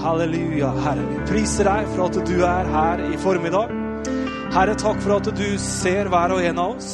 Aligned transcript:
Halleluja, 0.00 0.70
Herre. 0.80 1.02
Vi 1.10 1.24
priser 1.28 1.68
deg 1.68 1.88
for 1.92 2.06
at 2.06 2.18
du 2.24 2.38
er 2.46 2.68
her 2.72 3.02
i 3.04 3.18
formiddag. 3.20 3.72
Herre, 4.54 4.74
takk 4.80 5.02
for 5.04 5.18
at 5.18 5.28
du 5.36 5.48
ser 5.60 6.08
hver 6.08 6.32
og 6.32 6.44
en 6.44 6.60
av 6.62 6.78
oss. 6.78 6.92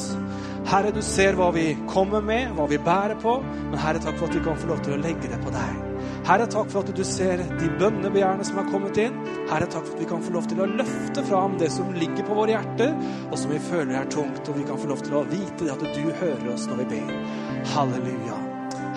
Herre, 0.67 0.91
du 0.91 0.99
ser 1.07 1.39
hva 1.39 1.53
vi 1.55 1.69
kommer 1.87 2.25
med, 2.27 2.51
hva 2.59 2.67
vi 2.67 2.81
bærer 2.83 3.15
på. 3.23 3.39
Men 3.71 3.79
Herre, 3.79 4.03
takk 4.03 4.19
for 4.19 4.27
at 4.27 4.35
vi 4.35 4.43
kan 4.43 4.59
få 4.59 4.73
lov 4.73 4.83
til 4.83 4.97
å 4.97 5.01
legge 5.05 5.31
det 5.31 5.39
på 5.45 5.55
deg. 5.55 5.79
Herre, 6.27 6.51
takk 6.51 6.73
for 6.73 6.83
at 6.83 6.91
du 6.99 7.05
ser 7.07 7.45
de 7.47 7.71
bønnebegjærene 7.79 8.51
som 8.51 8.59
er 8.59 8.71
kommet 8.73 8.99
inn. 8.99 9.23
Herre, 9.53 9.71
takk 9.71 9.87
for 9.87 9.95
at 9.95 10.03
vi 10.03 10.11
kan 10.11 10.27
få 10.27 10.35
lov 10.35 10.51
til 10.51 10.67
å 10.67 10.71
løfte 10.75 11.27
fram 11.31 11.59
det 11.63 11.71
som 11.79 11.95
ligger 11.95 12.27
på 12.27 12.43
våre 12.43 12.57
hjerter, 12.57 12.97
og 13.31 13.39
som 13.39 13.55
vi 13.55 13.63
føler 13.71 14.01
er 14.01 14.11
tungt, 14.11 14.43
og 14.51 14.59
vi 14.59 14.67
kan 14.67 14.83
få 14.83 14.91
lov 14.91 15.07
til 15.07 15.21
å 15.21 15.27
vite 15.31 15.71
at 15.71 15.91
du 15.95 16.07
hører 16.11 16.49
oss 16.57 16.67
når 16.67 16.83
vi 16.83 16.97
ber. 16.97 17.19
Halleluja. 17.77 18.41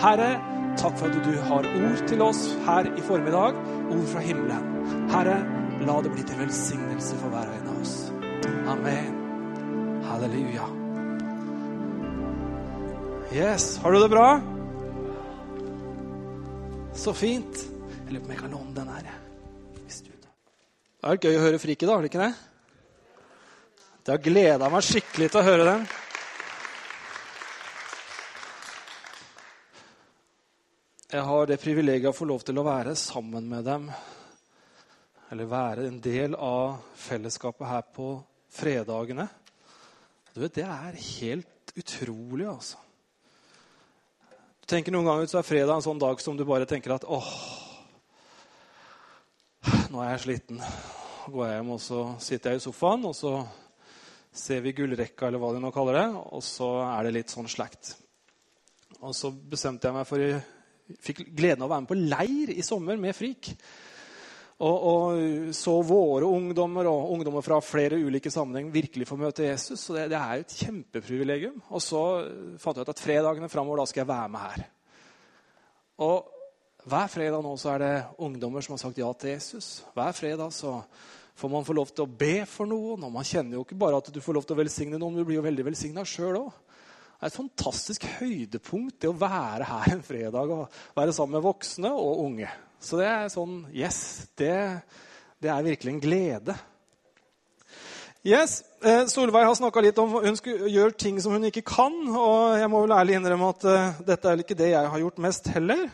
Herre, 0.02 0.32
takk 0.80 0.96
for 1.00 1.12
at 1.12 1.24
du 1.26 1.36
har 1.50 1.68
ord 1.68 2.04
til 2.08 2.22
oss 2.24 2.42
her 2.66 2.88
i 2.88 3.04
formiddag, 3.04 3.58
ord 3.92 4.06
fra 4.14 4.24
himmelen. 4.24 4.68
Herre, 5.12 5.38
la 5.84 5.96
det 6.06 6.12
bli 6.14 6.24
til 6.28 6.40
velsignelse 6.40 7.20
for 7.20 7.34
hver 7.34 7.52
og 7.52 7.58
en 7.58 7.72
av 7.72 7.82
oss. 7.84 7.96
Amen. 8.74 9.18
Halleluja. 10.08 10.68
Yes, 13.36 13.76
har 13.84 13.94
du 13.94 14.00
det 14.02 14.10
bra? 14.10 14.28
Så 16.98 17.14
fint. 17.14 17.66
Jeg 18.06 18.16
lurer 18.16 18.24
på 18.24 18.30
om 18.30 18.34
jeg 18.34 18.44
kan 18.44 18.56
låne 18.56 18.76
den 18.80 18.94
her. 18.96 19.10
Det 21.00 21.08
er 21.08 21.20
gøy 21.24 21.38
å 21.38 21.44
høre 21.46 21.60
Frike, 21.62 21.88
da, 21.88 21.96
har 21.96 22.04
det 22.04 22.10
ikke 22.10 22.26
det? 22.26 22.34
Det 24.04 24.16
har 24.16 24.24
gleda 24.24 24.68
meg 24.74 24.84
skikkelig 24.84 25.30
til 25.32 25.40
å 25.40 25.46
høre 25.46 25.68
den. 25.68 25.86
Jeg 31.10 31.26
har 31.26 31.48
det 31.50 31.56
privilegiet 31.58 32.12
å 32.12 32.14
få 32.14 32.28
lov 32.30 32.44
til 32.46 32.60
å 32.62 32.64
være 32.68 32.92
sammen 32.94 33.48
med 33.50 33.64
dem. 33.66 33.88
Eller 35.34 35.48
være 35.50 35.88
en 35.90 35.96
del 36.06 36.36
av 36.38 36.84
fellesskapet 37.02 37.66
her 37.66 37.88
på 37.96 38.10
fredagene. 38.54 39.26
Du 40.36 40.44
vet, 40.44 40.54
Det 40.54 40.68
er 40.68 41.00
helt 41.18 41.74
utrolig, 41.74 42.46
altså. 42.46 42.78
Du 44.62 44.68
tenker 44.70 44.94
Noen 44.94 45.10
ganger 45.10 45.26
så 45.26 45.40
er 45.40 45.48
fredag 45.50 45.80
en 45.80 45.88
sånn 45.88 46.04
dag 46.04 46.22
som 46.22 46.38
du 46.38 46.46
bare 46.46 46.70
tenker 46.70 46.94
at 46.94 47.10
åh, 47.10 47.32
nå 49.90 50.04
er 50.06 50.14
jeg 50.14 50.24
sliten. 50.28 50.62
Så 50.62 51.34
går 51.34 51.48
jeg 51.48 51.58
hjem 51.58 51.74
og 51.74 51.82
så 51.82 52.04
sitter 52.22 52.54
jeg 52.54 52.62
i 52.62 52.66
sofaen, 52.68 53.10
og 53.10 53.18
så 53.18 53.34
ser 54.30 54.62
vi 54.62 54.78
gullrekka, 54.78 55.26
eller 55.26 55.42
hva 55.42 55.56
de 55.58 55.66
nå 55.66 55.74
kaller 55.74 56.04
det, 56.04 56.08
og 56.38 56.46
så 56.46 56.70
er 56.86 57.10
det 57.10 57.18
litt 57.18 57.34
sånn 57.34 57.50
slakt. 57.50 57.96
Og 59.02 59.18
så 59.18 59.34
bestemte 59.34 59.90
jeg 59.90 59.98
meg 59.98 60.06
for 60.06 60.22
Jeg 60.22 60.59
fikk 60.98 61.28
gleden 61.30 61.64
av 61.64 61.70
å 61.70 61.74
være 61.74 61.86
med 61.86 61.92
på 61.92 62.00
leir 62.00 62.52
i 62.56 62.66
sommer 62.66 63.00
med 63.02 63.16
Frik. 63.18 63.52
Og, 64.60 64.76
og, 64.76 65.20
så 65.56 65.78
våre 65.88 66.28
ungdommer 66.28 66.90
og 66.92 67.14
ungdommer 67.16 67.44
fra 67.46 67.62
flere 67.64 67.96
ulike 67.96 68.32
sammenheng 68.34 68.74
virkelig 68.74 69.08
få 69.08 69.16
møte 69.20 69.46
Jesus. 69.46 69.86
Så 69.86 69.96
det, 69.96 70.10
det 70.12 70.20
er 70.20 70.40
jo 70.40 70.48
et 70.48 70.58
kjempeprivilegium. 70.64 71.62
Og 71.72 71.84
så 71.84 72.02
fant 72.60 72.76
jeg 72.76 72.84
ut 72.84 72.92
at 72.92 73.04
fredagene 73.04 73.52
framover 73.52 73.88
skal 73.88 74.04
jeg 74.04 74.12
være 74.12 74.34
med 74.34 74.44
her. 74.44 74.66
Og 76.04 76.36
hver 76.90 77.08
fredag 77.12 77.44
nå 77.44 77.54
så 77.60 77.74
er 77.76 77.86
det 77.86 77.96
ungdommer 78.24 78.64
som 78.66 78.76
har 78.76 78.84
sagt 78.84 79.00
ja 79.00 79.08
til 79.16 79.32
Jesus. 79.32 79.72
Hver 79.96 80.12
fredag 80.18 80.52
så 80.56 80.82
får 81.40 81.52
man 81.54 81.68
få 81.68 81.76
lov 81.78 81.92
til 81.94 82.04
å 82.04 82.12
be 82.20 82.44
for 82.50 82.68
noen. 82.68 83.04
Og 83.08 83.16
man 83.16 83.28
kjenner 83.28 83.56
jo 83.56 83.64
ikke 83.64 83.80
bare 83.80 84.04
at 84.04 84.12
du 84.12 84.20
får 84.24 84.42
lov 84.42 84.48
til 84.48 84.58
å 84.58 84.60
velsigne 84.60 85.00
noen, 85.00 85.20
du 85.20 85.28
blir 85.28 85.40
jo 85.40 85.46
veldig 85.48 85.70
velsigna 85.72 86.04
sjøl 86.08 86.42
òg. 86.42 86.52
Det 87.20 87.28
er 87.28 87.34
et 87.34 87.36
fantastisk 87.36 88.06
høydepunkt 88.16 89.02
det 89.04 89.10
å 89.10 89.18
være 89.20 89.66
her 89.68 89.90
en 89.92 90.04
fredag 90.08 90.54
og 90.56 90.78
være 90.96 91.12
sammen 91.12 91.36
med 91.36 91.44
voksne 91.44 91.92
og 91.92 92.22
unge. 92.24 92.48
Så 92.80 92.96
det 92.96 93.10
er 93.12 93.26
sånn 93.34 93.58
Yes, 93.76 93.98
det, 94.40 94.54
det 95.44 95.52
er 95.52 95.66
virkelig 95.66 95.92
en 95.92 96.00
glede. 96.00 96.56
Yes, 98.24 98.64
eh, 98.88 99.04
Solveig 99.12 99.44
har 99.50 99.60
snakka 99.60 99.84
litt 99.84 100.00
om 100.00 100.16
hun 100.16 100.40
gjøre 100.48 100.96
ting 100.96 101.20
som 101.20 101.36
hun 101.36 101.52
ikke 101.52 101.68
kan. 101.68 102.00
Og 102.08 102.56
jeg 102.56 102.72
må 102.72 102.86
vel 102.88 102.96
ærlig 102.96 103.20
innrømme 103.20 103.52
at 103.52 103.68
uh, 103.68 104.02
dette 104.14 104.32
er 104.32 104.48
ikke 104.48 104.62
det 104.64 104.72
jeg 104.72 104.96
har 104.96 105.04
gjort 105.04 105.24
mest 105.28 105.54
heller. 105.60 105.86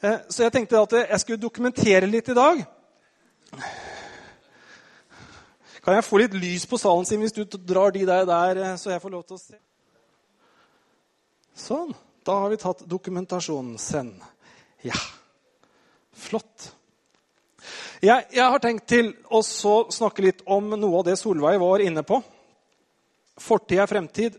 Uh, 0.00 0.16
så 0.32 0.48
jeg 0.48 0.56
tenkte 0.56 0.80
at 0.80 1.00
jeg 1.02 1.26
skulle 1.26 1.44
dokumentere 1.44 2.08
litt 2.08 2.32
i 2.32 2.40
dag. 2.40 2.64
Kan 5.84 6.00
jeg 6.00 6.08
få 6.08 6.24
litt 6.24 6.40
lys 6.40 6.64
på 6.64 6.80
salen 6.80 7.04
sin 7.04 7.20
hvis 7.20 7.36
du 7.36 7.44
drar 7.44 7.92
de 7.92 8.08
der, 8.08 8.24
der 8.24 8.78
så 8.80 8.96
jeg 8.96 9.04
får 9.04 9.20
lov 9.20 9.28
til 9.28 9.36
å 9.36 9.44
se? 9.44 9.66
Sånn. 11.60 11.94
Da 12.24 12.42
har 12.42 12.52
vi 12.52 12.60
tatt 12.60 12.84
dokumentasjonen. 12.88 13.78
Send. 13.80 14.20
Ja. 14.86 14.96
Flott. 16.16 16.70
Jeg, 18.00 18.30
jeg, 18.32 18.44
har 18.44 18.60
tenkt 18.62 18.86
til 18.88 19.10
å 19.28 19.42
snakke 19.44 20.24
litt 20.24 20.44
om 20.48 20.70
noe 20.72 21.00
av 21.02 21.10
det 21.10 21.18
Solveig 21.20 21.60
var 21.60 21.82
inne 21.84 22.04
på. 22.06 22.20
Fortid 23.40 23.82
er 23.82 23.90
fremtid. 23.90 24.38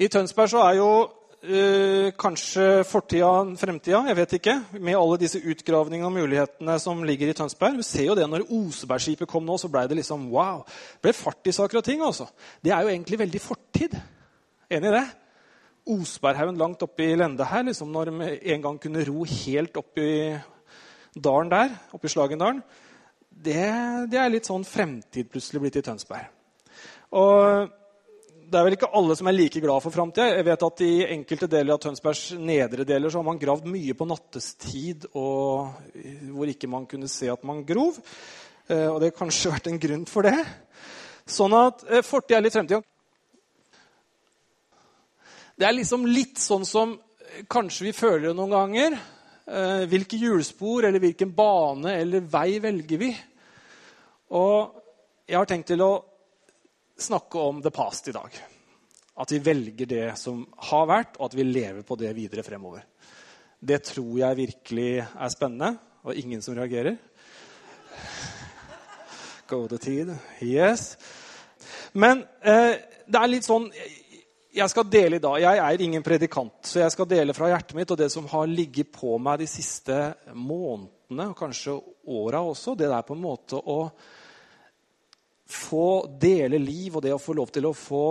I 0.00 0.08
Tønsberg 0.10 0.50
så 0.50 0.62
er 0.64 0.78
jo 0.78 0.88
øh, 1.04 2.08
kanskje 2.20 2.68
fortida 2.88 3.32
fremtida. 3.60 4.00
Jeg 4.08 4.18
vet 4.18 4.36
ikke. 4.38 4.54
Med 4.78 4.96
alle 4.98 5.20
disse 5.20 5.42
utgravningene 5.44 6.08
og 6.08 6.16
mulighetene 6.16 6.78
som 6.82 7.04
ligger 7.04 7.30
i 7.30 7.36
Tønsberg. 7.36 7.76
Vi 7.80 7.86
ser 7.86 8.08
jo 8.08 8.16
det 8.18 8.28
når 8.32 8.46
Osebergskipet 8.48 9.30
kom 9.30 9.44
nå, 9.44 9.58
så 9.60 9.68
ble 9.72 9.84
det 9.90 10.00
liksom 10.00 10.30
wow. 10.32 10.64
Det 10.64 11.08
ble 11.08 11.16
fart 11.16 11.52
i 11.52 11.56
saker 11.56 11.80
og 11.80 11.86
ting. 11.86 12.00
altså. 12.04 12.30
Det 12.64 12.72
er 12.72 12.84
jo 12.84 12.94
egentlig 12.96 13.20
veldig 13.26 13.44
fortid. 13.44 14.00
Enig 14.72 14.90
i 14.90 14.96
det? 14.96 15.04
Osberghaugen 15.84 16.58
langt 16.60 16.82
oppe 16.86 17.04
i 17.04 17.16
Lende 17.18 17.44
her, 17.44 17.66
liksom 17.66 17.90
når 17.92 18.12
vi 18.14 18.30
en 18.54 18.62
gang 18.64 18.78
kunne 18.80 19.04
ro 19.04 19.24
helt 19.28 19.76
opp 19.76 20.00
dalen 21.14 21.52
der, 21.52 21.74
oppe 21.92 22.08
i 22.08 22.12
Slagendalen, 22.12 22.62
det, 23.28 23.60
det, 24.10 24.18
er 24.18 24.30
litt 24.32 24.48
sånn 24.48 24.64
fremtid 24.64 25.28
plutselig 25.30 25.60
blitt 25.64 25.80
i 25.80 25.84
Tønsberg. 25.84 26.30
Og 27.18 27.72
det 28.44 28.60
er 28.60 28.66
vel 28.66 28.76
ikke 28.76 28.90
alle 28.94 29.16
som 29.18 29.28
er 29.28 29.36
like 29.36 29.60
glad 29.62 29.82
for 29.82 29.94
framtida. 29.94 30.36
Jeg 30.38 30.46
vet 30.46 30.64
at 30.66 30.82
I 30.84 30.92
enkelte 31.16 31.48
deler 31.50 31.74
av 31.74 31.82
Tønsbergs 31.82 32.24
nedre 32.38 32.86
deler 32.86 33.10
så 33.10 33.20
har 33.20 33.26
man 33.26 33.40
gravd 33.40 33.68
mye 33.70 33.96
på 33.98 34.06
nattestid 34.08 35.08
og 35.18 35.72
hvor 36.30 36.50
ikke 36.52 36.70
man 36.70 36.86
kunne 36.90 37.10
se 37.10 37.30
at 37.32 37.44
man 37.46 37.64
grov. 37.66 37.98
Eh, 38.68 38.88
og 38.88 39.00
det 39.00 39.10
har 39.10 39.18
kanskje 39.18 39.52
vært 39.54 39.70
en 39.72 39.80
grunn 39.80 40.04
for 40.08 40.28
det. 40.28 40.38
Sånn 41.26 41.56
at 41.56 41.86
eh, 41.88 42.04
fortid 42.06 42.36
er 42.38 42.44
litt 42.46 42.56
fremtid. 42.56 42.84
Det 45.54 45.66
er 45.68 45.76
liksom 45.76 46.06
litt 46.10 46.40
sånn 46.42 46.64
som 46.66 46.96
kanskje 47.50 47.86
vi 47.86 47.92
føler 47.94 48.28
det 48.28 48.34
noen 48.34 48.54
ganger. 48.54 48.96
Eh, 49.46 49.84
hvilke 49.86 50.18
hjulspor 50.18 50.88
eller 50.88 51.02
hvilken 51.02 51.30
bane 51.36 51.92
eller 52.00 52.24
vei 52.26 52.58
velger 52.62 52.98
vi? 52.98 53.10
Og 54.34 54.80
jeg 55.28 55.38
har 55.38 55.46
tenkt 55.46 55.70
til 55.70 55.84
å 55.84 55.92
snakke 56.98 57.38
om 57.38 57.60
the 57.62 57.70
past 57.74 58.10
i 58.10 58.14
dag. 58.16 58.34
At 59.22 59.30
vi 59.30 59.38
velger 59.46 59.86
det 59.86 60.08
som 60.18 60.40
har 60.72 60.88
vært, 60.90 61.20
og 61.20 61.28
at 61.28 61.36
vi 61.38 61.46
lever 61.46 61.86
på 61.86 61.96
det 62.02 62.10
videre 62.16 62.42
fremover. 62.42 62.82
Det 63.62 63.78
tror 63.92 64.16
jeg 64.24 64.40
virkelig 64.40 64.88
er 65.04 65.30
spennende, 65.32 65.76
og 66.02 66.18
ingen 66.18 66.42
som 66.42 66.58
reagerer. 66.58 66.98
Gode 69.54 69.78
tid. 69.78 70.10
Yes. 70.42 70.96
Men 71.94 72.26
eh, 72.42 72.74
det 73.06 73.20
er 73.20 73.30
litt 73.30 73.46
sånn 73.46 73.70
jeg 74.54 74.70
skal 74.70 74.86
dele 74.90 75.18
i 75.18 75.22
dag. 75.22 75.38
Jeg 75.42 75.60
er 75.60 75.82
ingen 75.82 76.04
predikant, 76.04 76.58
så 76.68 76.84
jeg 76.84 76.94
skal 76.94 77.08
dele 77.10 77.34
fra 77.34 77.48
hjertet 77.50 77.74
mitt 77.78 77.90
og 77.90 77.98
det 77.98 78.10
som 78.12 78.28
har 78.30 78.50
ligget 78.50 78.92
på 78.94 79.16
meg 79.22 79.40
de 79.42 79.48
siste 79.50 79.96
månedene, 80.30 81.30
og 81.32 81.38
kanskje 81.38 81.74
åra 82.14 82.42
også. 82.44 82.76
Det 82.78 82.90
der 82.90 83.06
på 83.06 83.16
en 83.16 83.24
måte 83.24 83.58
å 83.58 83.80
få 85.50 85.88
dele 86.20 86.60
liv 86.62 86.94
og 86.94 87.04
det 87.04 87.12
å 87.14 87.20
få 87.20 87.34
lov 87.36 87.50
til 87.54 87.68
å 87.68 87.74
få 87.76 88.04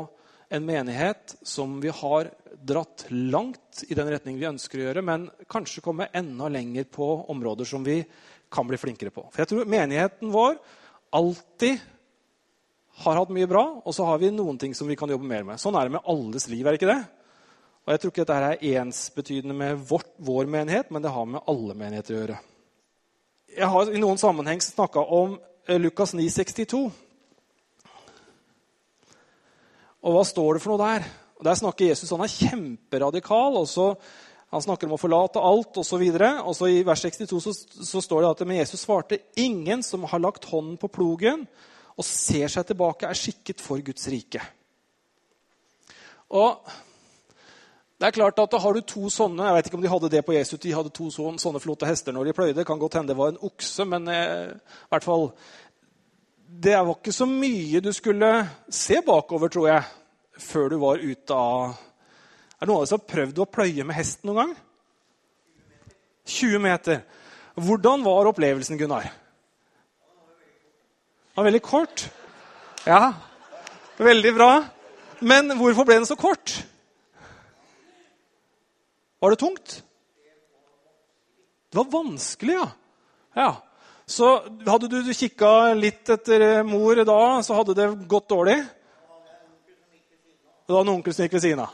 en 0.53 0.66
menighet 0.68 1.38
som 1.48 1.80
vi 1.82 1.90
har 1.96 2.30
dratt 2.64 3.08
langt 3.09 3.82
i 3.88 3.96
den 3.98 4.12
retning 4.12 4.38
vi 4.38 4.48
ønsker 4.52 4.80
å 4.80 4.86
gjøre, 4.88 5.03
men 5.06 5.26
kanskje 5.50 5.84
komme 5.84 6.12
enda 6.14 6.52
lenger 6.52 6.86
på 6.92 7.08
områder 7.34 7.68
som 7.68 7.84
vi 7.88 8.02
kan 8.53 8.67
bli 8.70 8.78
flinkere 8.78 9.16
på. 9.16 9.26
For 9.32 9.41
jeg 9.41 9.50
tror 9.50 9.72
menigheten 9.72 10.32
vår 10.34 10.59
alltid 11.16 11.82
har 13.01 13.17
hatt 13.17 13.34
mye 13.34 13.49
bra, 13.49 13.63
og 13.81 13.95
så 13.95 14.05
har 14.05 14.19
vi 14.22 14.29
noen 14.34 14.59
ting 14.61 14.75
som 14.78 14.87
vi 14.87 14.97
kan 14.99 15.09
jobbe 15.09 15.25
mer 15.28 15.45
med. 15.47 15.61
Sånn 15.61 15.75
er 15.78 15.87
det 15.87 15.95
med 15.95 16.09
alles 16.09 16.47
liv. 16.51 16.66
er 16.66 16.75
det 16.75 16.81
ikke 16.81 16.93
det? 16.93 17.03
Og 17.84 17.91
Jeg 17.91 17.99
tror 17.99 18.11
ikke 18.13 18.25
dette 18.25 18.35
er 18.49 18.81
ensbetydende 18.81 19.55
med 19.57 19.79
vårt, 19.90 20.11
vår 20.17 20.45
menighet, 20.45 20.91
men 20.91 21.01
det 21.01 21.11
har 21.11 21.25
med 21.25 21.41
alle 21.47 21.73
menigheter 21.75 22.16
å 22.16 22.19
gjøre. 22.22 22.37
Jeg 23.53 23.69
har 23.69 23.91
i 23.91 24.01
noen 24.01 24.22
sammenheng 24.22 24.61
snakka 24.61 25.03
om 25.03 25.35
eh, 25.67 25.81
Lukas 25.81 26.13
9,62. 26.16 26.84
Og 30.03 30.16
hva 30.16 30.23
står 30.28 30.55
det 30.55 30.63
for 30.63 30.73
noe 30.73 30.85
der? 30.85 31.09
Og 31.40 31.43
Der 31.47 31.59
snakker 31.59 31.90
Jesus 31.90 32.13
han 32.13 32.23
er 32.23 32.31
kjemperadikal. 32.31 33.57
og 33.57 33.67
så 33.67 33.95
han 34.53 34.61
snakker 34.61 34.87
om 34.87 34.95
å 34.95 35.01
forlate 35.01 35.41
alt 35.41 35.78
osv. 35.81 36.01
I 36.05 36.84
vers 36.85 37.01
62 37.01 37.40
så, 37.41 37.53
så 37.84 38.01
står 38.01 38.22
det 38.22 38.29
at 38.29 38.47
men 38.47 38.59
Jesus 38.61 38.85
svarte 38.85 39.17
ingen 39.35 39.81
som 39.84 40.05
har 40.05 40.22
lagt 40.22 40.45
hånden 40.45 40.78
på 40.78 40.91
plogen 40.93 41.47
og 41.93 42.05
ser 42.07 42.49
seg 42.49 42.66
tilbake, 42.67 43.07
er 43.07 43.17
skikket 43.17 43.61
for 43.61 43.81
Guds 43.85 44.07
rike. 44.11 44.41
Og 46.34 46.73
Det 47.99 48.09
er 48.09 48.16
klart 48.17 48.40
at 48.41 48.51
da 48.51 48.59
har 48.59 48.73
du 48.73 48.81
to 48.81 49.07
sånne 49.07 49.45
Jeg 49.45 49.55
vet 49.55 49.67
ikke 49.69 49.78
om 49.78 49.84
de 49.84 49.91
hadde 49.91 50.09
det 50.11 50.25
på 50.25 50.34
Jesu 50.34 50.57
tid. 50.57 50.72
De 50.72 50.75
hadde 50.75 50.90
to 50.91 51.05
sånne, 51.13 51.61
flotte 51.61 51.87
hester 51.87 52.11
når 52.11 52.25
de 52.25 52.34
pløyde. 52.35 52.55
Det 52.57 52.66
kan 52.67 52.79
godt 52.81 52.97
hende 52.97 53.13
det 53.13 53.17
var 53.17 53.31
en 53.31 53.43
okse, 53.47 53.85
men 53.85 54.07
eh, 54.11 54.57
hvert 54.90 55.05
fall 55.05 55.31
Det 56.66 56.73
var 56.73 56.97
ikke 56.97 57.13
så 57.16 57.28
mye 57.29 57.79
du 57.79 57.93
skulle 57.93 58.31
se 58.67 58.99
bakover, 59.05 59.47
tror 59.47 59.67
jeg, 59.69 59.84
før 60.35 60.69
du 60.69 60.78
var 60.81 60.99
ute 60.99 61.34
av 61.37 61.78
Er 62.59 62.66
det 62.66 62.67
noen 62.67 62.75
av 62.75 62.84
dere 62.84 62.91
som 62.91 62.99
har 62.99 63.13
prøvd 63.13 63.40
å 63.40 63.51
pløye 63.53 63.87
med 63.87 63.95
hest 63.95 64.25
noen 64.25 64.41
gang? 64.41 64.53
20 66.25 66.59
meter. 66.59 67.01
Hvordan 67.55 68.03
var 68.03 68.31
opplevelsen, 68.31 68.78
Gunnar? 68.79 69.11
Den 71.34 71.41
var 71.41 71.47
veldig 71.50 71.62
kort. 71.66 72.02
Ja, 72.85 73.14
veldig 73.97 74.34
bra. 74.35 74.52
Men 75.26 75.50
hvorfor 75.58 75.88
ble 75.88 75.96
den 75.97 76.06
så 76.06 76.14
kort? 76.16 76.59
Var 79.18 79.34
det 79.34 79.40
tungt? 79.41 79.84
Det 81.72 81.80
var 81.80 81.90
vanskelig, 81.90 82.53
ja. 82.53 82.68
ja. 83.34 83.50
Så 84.06 84.30
hadde 84.68 84.91
du 84.91 85.09
kikka 85.09 85.74
litt 85.74 86.14
etter 86.14 86.62
mor 86.70 87.02
da, 87.02 87.18
så 87.41 87.58
hadde 87.58 87.79
det 87.82 87.90
gått 88.06 88.29
dårlig? 88.29 88.59
Det 90.68 90.78
var 90.78 90.86
en 90.86 90.96
onkel 91.00 91.18
som 91.18 91.26
gikk 91.26 91.40
ved 91.40 91.47
siden 91.47 91.66
av. 91.66 91.74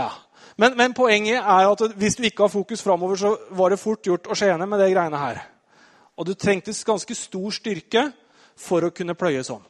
Ja. 0.00 0.08
Men, 0.56 0.78
men, 0.80 0.96
poenget 0.96 1.42
er 1.42 1.68
at 1.68 1.88
hvis 2.00 2.16
du 2.16 2.24
ikke 2.24 2.46
har 2.46 2.56
fokus 2.56 2.80
framover, 2.80 3.20
så 3.20 3.36
var 3.52 3.74
det 3.74 3.82
fort 3.84 4.06
gjort 4.06 4.32
å 4.32 4.38
skjene 4.38 4.64
med 4.64 4.80
det 4.80 4.94
greiene 4.96 5.20
her. 5.20 5.44
Og 6.16 6.24
du 6.24 6.32
trengtes 6.38 6.86
ganske 6.88 7.20
stor 7.20 7.52
styrke 7.52 8.08
for 8.56 8.86
å 8.86 8.92
kunne 8.94 9.16
pløye 9.18 9.42
sånn. 9.46 9.62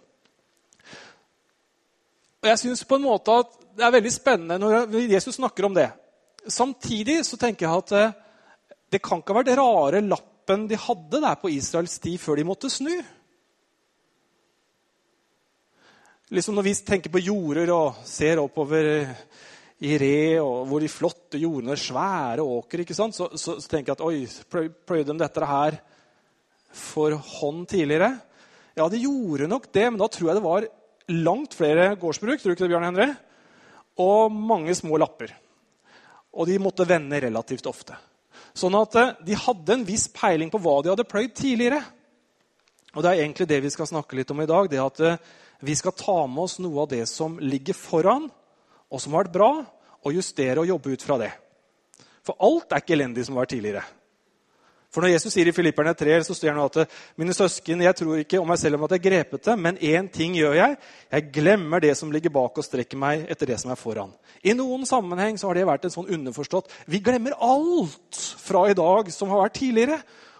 Og 2.44 2.50
jeg 2.50 2.60
synes 2.60 2.84
på 2.84 2.98
en 2.98 3.06
måte 3.06 3.40
at 3.40 3.60
Det 3.74 3.82
er 3.82 3.94
veldig 3.96 4.10
spennende 4.14 4.58
når 4.86 5.08
Jesus 5.10 5.34
snakker 5.34 5.66
om 5.66 5.74
det. 5.74 5.88
Samtidig 6.46 7.24
så 7.26 7.34
tenker 7.40 7.66
jeg 7.66 7.80
at 7.80 7.92
eh, 7.98 8.12
det 8.92 9.00
kan 9.02 9.18
ikke 9.18 9.34
ha 9.34 9.40
vært 9.40 9.56
rare 9.58 10.02
lappen 10.04 10.68
de 10.70 10.78
hadde 10.78 11.18
der 11.24 11.40
på 11.40 11.50
Israels 11.50 11.96
tid 11.98 12.20
før 12.22 12.38
de 12.38 12.44
måtte 12.46 12.70
snu. 12.70 12.92
Liksom 16.30 16.54
Når 16.54 16.66
vi 16.68 16.74
tenker 16.86 17.10
på 17.10 17.24
jorder 17.24 17.72
og 17.74 18.04
ser 18.06 18.38
oppover 18.44 18.92
i 19.84 19.96
Re, 19.98 20.40
og 20.40 20.68
hvor 20.70 20.80
de 20.80 20.88
flotte 20.88 21.40
jordene, 21.40 21.76
svære 21.76 22.44
åker, 22.46 22.84
ikke 22.84 22.96
sant? 22.96 23.16
Så, 23.16 23.28
så, 23.34 23.58
så, 23.58 23.68
tenker 23.68 23.92
jeg 23.92 23.98
at 23.98 24.06
oi, 24.06 24.70
pløyde 24.86 25.10
de 25.10 25.18
dette 25.20 25.50
her 25.50 25.80
for 26.74 27.18
hånd 27.40 27.66
tidligere? 27.74 28.14
Ja, 28.74 28.88
de 28.90 29.02
gjorde 29.02 29.48
nok 29.50 29.68
det, 29.72 29.84
men 29.90 30.00
da 30.00 30.08
tror 30.10 30.30
jeg 30.30 30.38
det 30.38 30.48
var 30.48 30.66
langt 31.14 31.54
flere 31.54 31.92
gårdsbruk 32.00 32.40
tror 32.40 32.52
du 32.52 32.56
ikke 32.56 32.64
det, 32.64 32.72
Bjørn 32.72 32.88
Henry? 32.88 33.12
og 34.00 34.32
mange 34.32 34.74
små 34.74 34.98
lapper. 34.98 35.32
Og 36.34 36.48
de 36.48 36.58
måtte 36.58 36.86
vende 36.88 37.20
relativt 37.22 37.66
ofte. 37.70 37.96
Sånn 38.54 38.74
at 38.78 38.96
eh, 38.98 39.12
de 39.26 39.38
hadde 39.38 39.76
en 39.76 39.86
viss 39.86 40.08
peiling 40.14 40.50
på 40.50 40.60
hva 40.62 40.80
de 40.82 40.92
hadde 40.92 41.06
pløyd 41.06 41.34
tidligere. 41.34 41.80
Og 42.94 43.02
det 43.02 43.10
er 43.10 43.22
egentlig 43.22 43.48
det 43.50 43.60
vi 43.62 43.72
skal 43.74 43.90
snakke 43.90 44.18
litt 44.18 44.30
om 44.34 44.42
i 44.42 44.50
dag. 44.50 44.70
det 44.70 44.82
at 44.82 45.00
eh, 45.00 45.20
Vi 45.60 45.74
skal 45.74 45.94
ta 45.98 46.26
med 46.26 46.44
oss 46.44 46.58
noe 46.58 46.82
av 46.82 46.90
det 46.90 47.06
som 47.08 47.38
ligger 47.38 47.74
foran, 47.74 48.28
og 48.90 49.00
som 49.00 49.14
har 49.14 49.24
vært 49.24 49.36
bra, 49.38 49.52
og 50.04 50.12
justere 50.14 50.60
og 50.60 50.68
jobbe 50.68 50.92
ut 50.92 51.02
fra 51.02 51.18
det. 51.18 51.30
For 52.26 52.36
alt 52.42 52.72
er 52.72 52.82
ikke 52.82 52.96
elendig 52.98 53.24
som 53.24 53.36
har 53.36 53.46
vært 53.46 53.54
tidligere. 53.54 53.84
For 54.94 55.02
når 55.02 55.16
Jesus 55.16 55.34
sier 55.34 55.48
i 55.50 55.54
Filipperne 55.54 55.90
3, 55.98 56.20
så 56.22 56.36
står 56.38 56.54
det 56.54 56.82
at 56.84 56.98
mine 57.18 57.34
søsken, 57.34 57.80
jeg 57.82 57.96
tror 57.98 58.20
ikke 58.20 58.38
om 58.38 58.46
meg 58.46 58.60
selv 58.62 58.78
om 58.78 58.84
at 58.86 58.92
jeg 58.94 59.02
grepet 59.02 59.42
det, 59.48 59.54
men 59.58 59.78
én 59.82 60.06
ting 60.06 60.36
gjør 60.38 60.54
jeg. 60.54 60.76
Jeg 61.10 61.30
glemmer 61.34 61.82
det 61.82 61.96
som 61.98 62.12
ligger 62.14 62.30
bak, 62.30 62.60
og 62.60 62.66
strekker 62.66 63.00
meg 63.02 63.24
etter 63.32 63.50
det 63.50 63.56
som 63.58 63.72
er 63.74 63.80
foran. 63.80 64.12
I 64.46 64.54
noen 64.54 64.86
sammenheng 64.86 65.40
så 65.40 65.48
har 65.48 65.58
det 65.58 65.64
vært 65.66 65.88
en 65.88 65.94
sånn 65.96 66.12
underforstått 66.14 66.70
Vi 66.86 67.00
glemmer 67.02 67.34
alt 67.42 68.20
fra 68.38 68.68
i 68.70 68.76
dag 68.78 69.10
som 69.10 69.32
har 69.32 69.42
vært 69.42 69.56
tidligere, 69.58 69.96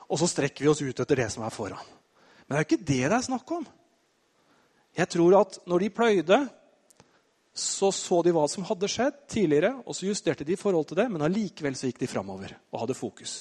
og 0.07 0.21
så 0.21 0.29
strekker 0.31 0.63
vi 0.63 0.71
oss 0.71 0.83
ut 0.85 1.03
etter 1.03 1.23
det 1.25 1.27
som 1.35 1.43
er 1.43 1.55
foran. 1.55 1.91
Men 2.47 2.55
det 2.55 2.61
er 2.61 2.63
jo 2.63 2.69
ikke 2.69 2.87
det 2.93 3.01
det 3.09 3.17
er 3.17 3.25
snakk 3.27 3.55
om. 3.57 3.65
Jeg 4.95 5.11
tror 5.17 5.35
at 5.41 5.59
når 5.67 5.83
de 5.83 5.89
pløyde, 5.97 6.39
så 7.55 7.91
så 7.91 8.21
de 8.23 8.35
hva 8.35 8.47
som 8.51 8.67
hadde 8.71 8.91
skjedd 8.91 9.19
tidligere, 9.35 9.73
og 9.83 9.99
så 9.99 10.07
justerte 10.07 10.47
de 10.47 10.55
i 10.55 10.61
forhold 10.61 10.87
til 10.93 11.01
det, 11.03 11.09
men 11.11 11.27
allikevel 11.27 11.75
så 11.79 11.91
gikk 11.91 12.05
de 12.05 12.11
framover 12.11 12.55
og 12.71 12.85
hadde 12.85 12.99
fokus. 12.99 13.35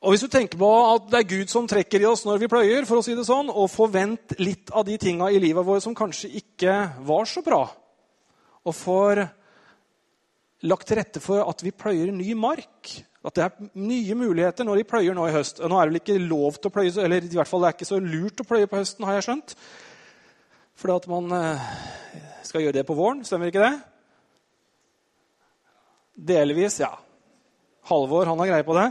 Og 0.00 0.14
Hvis 0.14 0.22
du 0.24 0.30
tenker 0.32 0.56
på 0.56 0.68
at 0.94 1.10
det 1.12 1.18
er 1.18 1.28
Gud 1.28 1.50
som 1.52 1.66
trekker 1.68 2.00
i 2.00 2.08
oss 2.08 2.22
når 2.24 2.40
vi 2.40 2.48
pløyer, 2.48 2.86
for 2.88 3.00
å 3.00 3.04
si 3.04 3.12
det 3.16 3.26
sånn, 3.28 3.50
og 3.52 3.68
forvent 3.68 4.32
litt 4.40 4.72
av 4.72 4.86
de 4.88 4.96
tinga 5.00 5.28
i 5.28 5.40
livet 5.42 5.66
vårt 5.66 5.84
som 5.84 5.96
kanskje 5.96 6.30
ikke 6.40 6.76
var 7.04 7.28
så 7.28 7.42
bra, 7.44 7.66
og 8.64 8.76
får 8.76 9.20
lagt 10.64 10.88
til 10.88 11.00
rette 11.00 11.20
for 11.20 11.44
at 11.44 11.64
vi 11.64 11.72
pløyer 11.72 12.12
ny 12.12 12.34
mark 12.36 12.90
At 13.24 13.36
det 13.36 13.44
er 13.44 13.70
nye 13.76 14.14
muligheter 14.16 14.64
når 14.64 14.80
de 14.80 14.84
pløyer 14.88 15.16
nå 15.16 15.26
i 15.28 15.32
høst. 15.34 15.58
Nå 15.60 15.76
er 15.76 15.88
det 15.88 15.90
vel 15.90 16.00
ikke 16.00 16.14
lov 16.24 16.56
til 16.56 16.70
å 16.70 16.72
pløye, 16.72 16.92
eller 17.04 17.26
i 17.26 17.36
hvert 17.36 17.50
fall 17.50 17.60
det 17.60 17.68
er 17.68 17.76
ikke 17.76 17.88
så 17.90 17.98
lurt 18.00 18.40
å 18.40 18.46
pløye 18.48 18.68
på 18.70 18.80
høsten, 18.80 19.04
har 19.04 19.18
jeg 19.18 19.26
skjønt. 19.26 19.52
Fordi 20.80 20.94
at 20.96 21.08
man 21.12 21.34
eh, 21.36 21.66
skal 22.48 22.64
gjøre 22.64 22.78
det 22.78 22.86
på 22.88 22.96
våren. 22.96 23.20
Stemmer 23.28 23.52
ikke 23.52 23.66
det? 23.66 23.74
Delvis, 26.32 26.80
ja. 26.80 26.94
Halvor, 27.92 28.32
han 28.32 28.40
har 28.40 28.54
greie 28.54 28.64
på 28.64 28.78
det. 28.80 28.88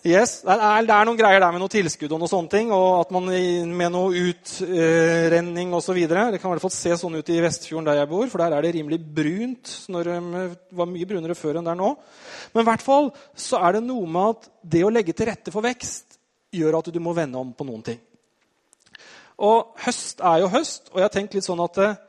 Yes, 0.00 0.38
det 0.40 0.54
er, 0.54 0.86
det 0.88 0.94
er, 0.94 1.04
noen 1.04 1.18
greier 1.18 1.42
der 1.42 1.52
med 1.52 1.60
noe 1.60 1.72
tilskudd 1.72 2.12
og 2.16 2.22
noe 2.22 2.30
sånne 2.30 2.48
ting. 2.48 2.70
Og 2.72 3.02
at 3.02 3.10
man 3.12 3.26
med 3.28 3.92
noe 3.92 4.22
utrenning 4.30 5.74
osv. 5.76 5.98
Det 6.08 6.40
kan 6.40 6.48
i 6.48 6.52
hvert 6.54 6.64
fall 6.64 6.72
se 6.72 6.94
sånn 6.96 7.18
ut 7.20 7.32
i 7.32 7.40
Vestfjorden 7.44 7.90
der 7.90 8.00
jeg 8.00 8.10
bor, 8.12 8.24
for 8.32 8.40
der 8.40 8.56
er 8.56 8.64
det 8.64 8.72
rimelig 8.78 9.00
brunt. 9.20 9.74
Når 9.92 10.08
det 10.08 10.46
var 10.80 10.88
mye 10.88 11.08
brunere 11.10 11.36
før 11.36 11.60
enn 11.60 11.68
der 11.68 11.76
nå. 11.76 11.92
Men 12.54 12.64
i 12.64 12.70
hvert 12.70 12.84
fall 12.84 13.10
så 13.36 13.60
er 13.60 13.76
det 13.76 13.84
noe 13.90 14.08
med 14.08 14.38
at 14.38 14.48
det 14.76 14.86
å 14.86 14.94
legge 14.94 15.16
til 15.16 15.28
rette 15.28 15.52
for 15.52 15.68
vekst 15.68 16.16
gjør 16.56 16.80
at 16.80 16.88
du 16.94 17.00
må 17.04 17.12
vende 17.14 17.38
om 17.38 17.52
på 17.52 17.68
noen 17.68 17.84
ting. 17.92 18.00
Og 19.40 19.76
høst 19.84 20.24
er 20.24 20.42
jo 20.42 20.50
høst, 20.52 20.88
og 20.92 21.00
jeg 21.00 21.06
har 21.06 21.12
tenkt 21.14 21.36
litt 21.36 21.46
sånn 21.46 21.60
at 21.64 21.78
eh, 21.80 22.00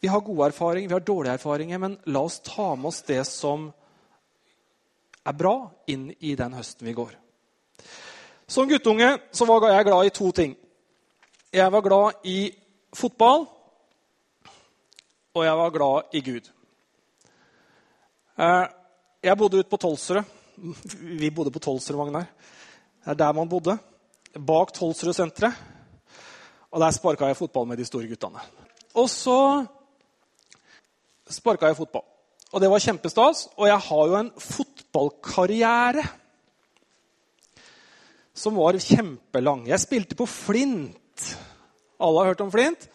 vi 0.00 0.08
har 0.08 0.22
gode 0.24 0.46
erfaringer, 0.52 0.88
vi 0.88 0.96
har 0.96 1.04
dårlige 1.04 1.34
erfaringer, 1.36 1.80
men 1.82 1.96
la 2.12 2.22
oss 2.24 2.38
ta 2.44 2.70
med 2.76 2.92
oss 2.92 3.02
det 3.08 3.24
som 3.28 3.68
er 5.28 5.36
bra 5.36 5.54
inn 5.90 6.08
i 6.24 6.34
den 6.38 6.56
høsten 6.56 6.88
vi 6.88 6.96
går. 6.96 7.12
Som 8.48 8.68
guttunge 8.68 9.10
så 9.32 9.46
var 9.48 9.68
jeg 9.68 9.88
glad 9.88 10.08
i 10.08 10.14
to 10.16 10.30
ting. 10.32 10.56
Jeg 11.52 11.72
var 11.72 11.84
glad 11.84 12.24
i 12.24 12.52
fotball, 12.96 13.46
og 15.34 15.44
jeg 15.44 15.56
var 15.60 15.74
glad 15.74 16.16
i 16.16 16.22
Gud. 16.24 16.48
Eh, 18.38 18.66
jeg 19.22 19.38
bodde 19.38 19.58
ute 19.58 19.70
på 19.70 19.76
Tolsrud. 19.76 20.22
Vi 21.20 21.30
bodde 21.30 21.50
på 21.50 21.58
Tolsrud, 21.58 22.10
her. 22.12 22.26
Det 23.04 23.10
er 23.10 23.14
der 23.14 23.32
man 23.32 23.48
bodde. 23.48 23.78
Bak 24.46 24.72
Tolsrud-senteret. 24.72 25.54
Og 26.70 26.80
der 26.80 26.90
sparka 26.90 27.26
jeg 27.26 27.36
fotball 27.36 27.66
med 27.66 27.76
de 27.76 27.84
store 27.84 28.08
guttene. 28.08 28.40
Og 28.94 29.08
så 29.10 29.64
sparka 31.30 31.66
jeg 31.66 31.76
fotball. 31.76 32.04
Og 32.52 32.62
det 32.62 32.70
var 32.72 32.82
kjempestas. 32.82 33.46
Og 33.56 33.68
jeg 33.68 33.84
har 33.88 34.04
jo 34.08 34.18
en 34.18 34.30
fotballkarriere 34.40 36.04
som 38.38 38.56
var 38.58 38.78
kjempelang. 38.78 39.66
Jeg 39.68 39.82
spilte 39.82 40.18
på 40.18 40.26
Flint. 40.30 41.34
Alle 41.98 42.22
har 42.22 42.32
hørt 42.32 42.44
om 42.44 42.52
Flint? 42.52 42.86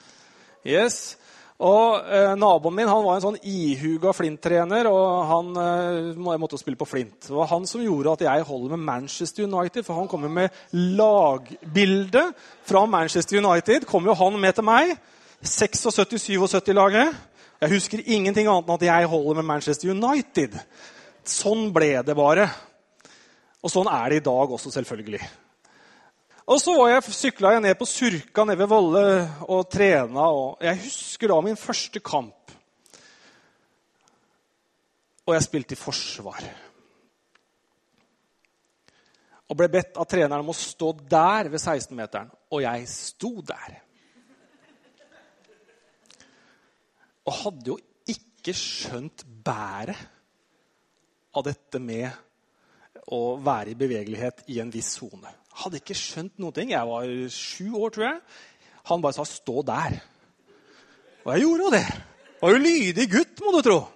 Yes. 0.64 1.18
Og 1.64 2.08
eh, 2.12 2.34
Naboen 2.40 2.76
min 2.76 2.90
han 2.90 3.04
var 3.06 3.18
en 3.18 3.24
sånn 3.24 3.38
ihuga 3.46 4.12
Flint-trener, 4.16 4.88
og 4.90 5.28
han 5.30 5.52
eh, 5.62 6.40
måtte 6.42 6.58
spille 6.60 6.80
på 6.80 6.88
Flint. 6.90 7.28
Det 7.28 7.36
var 7.36 7.52
han 7.52 7.68
som 7.70 7.84
gjorde 7.84 8.16
at 8.18 8.24
jeg 8.26 8.48
holder 8.48 8.74
med 8.74 8.88
Manchester 8.88 9.46
United, 9.46 9.86
for 9.86 10.00
han 10.00 10.10
kommer 10.12 10.32
med 10.34 10.50
lagbilde 10.74 12.26
fra 12.68 12.86
Manchester 12.90 13.40
United. 13.44 13.86
Kommer 13.88 14.12
jo 14.12 14.20
han 14.24 14.40
med 14.42 14.58
til 14.58 14.68
meg. 14.68 14.96
76-77-laget. 15.44 17.16
Jeg 17.64 17.72
husker 17.78 18.02
ingenting 18.12 18.50
annet 18.52 18.68
enn 18.68 18.76
at 18.76 18.82
jeg 18.84 19.08
holder 19.08 19.38
med 19.40 19.46
Manchester 19.48 19.94
United. 19.94 20.58
Sånn 21.24 21.70
ble 21.72 21.94
det 22.04 22.16
bare. 22.18 22.50
Og 23.64 23.72
sånn 23.72 23.88
er 23.88 24.12
det 24.12 24.18
i 24.20 24.26
dag 24.26 24.52
også, 24.52 24.74
selvfølgelig. 24.74 25.22
Og 26.44 26.60
så 26.60 26.74
jeg, 26.92 27.06
sykla 27.16 27.54
jeg 27.56 27.64
ned 27.64 27.78
på 27.80 27.88
Surka 27.88 28.44
nede 28.44 28.60
ved 28.60 28.72
Volle 28.74 29.06
og 29.48 29.70
trena. 29.72 30.26
Og 30.28 30.66
jeg 30.68 30.82
husker 30.82 31.32
da 31.32 31.40
min 31.46 31.56
første 31.62 32.04
kamp. 32.04 32.52
Og 35.24 35.38
jeg 35.38 35.48
spilte 35.48 35.78
i 35.78 35.80
forsvar. 35.80 36.44
Og 39.48 39.56
ble 39.56 39.72
bedt 39.72 39.96
av 39.96 40.12
treneren 40.12 40.44
om 40.44 40.52
å 40.52 40.58
stå 40.58 40.92
der 41.00 41.48
ved 41.48 41.64
16-meteren. 41.64 42.28
Og 42.52 42.68
jeg 42.68 42.92
sto 42.92 43.38
der. 43.40 43.80
Og 47.28 47.40
hadde 47.44 47.72
jo 47.72 47.78
ikke 48.10 48.56
skjønt 48.58 49.24
bæret 49.46 50.00
av 51.34 51.46
dette 51.48 51.80
med 51.82 52.10
å 53.14 53.36
være 53.44 53.74
i 53.74 53.78
bevegelighet 53.80 54.44
i 54.54 54.60
en 54.64 54.72
viss 54.74 54.94
sone. 55.00 55.32
Hadde 55.64 55.80
ikke 55.80 55.98
skjønt 55.98 56.40
noen 56.42 56.56
ting. 56.56 56.74
Jeg 56.74 56.90
var 56.90 57.08
sju 57.34 57.74
år, 57.80 57.94
tror 57.94 58.06
jeg. 58.08 58.20
Han 58.90 59.02
bare 59.02 59.14
sa 59.14 59.24
'stå 59.24 59.64
der'. 59.64 60.02
Og 61.26 61.34
jeg 61.34 61.42
gjorde 61.42 61.64
jo 61.64 61.70
det. 61.72 61.88
Var 62.42 62.50
jo 62.50 62.58
lydig 62.58 63.12
gutt, 63.12 63.40
må 63.40 63.52
du 63.52 63.62
tro. 63.62 63.88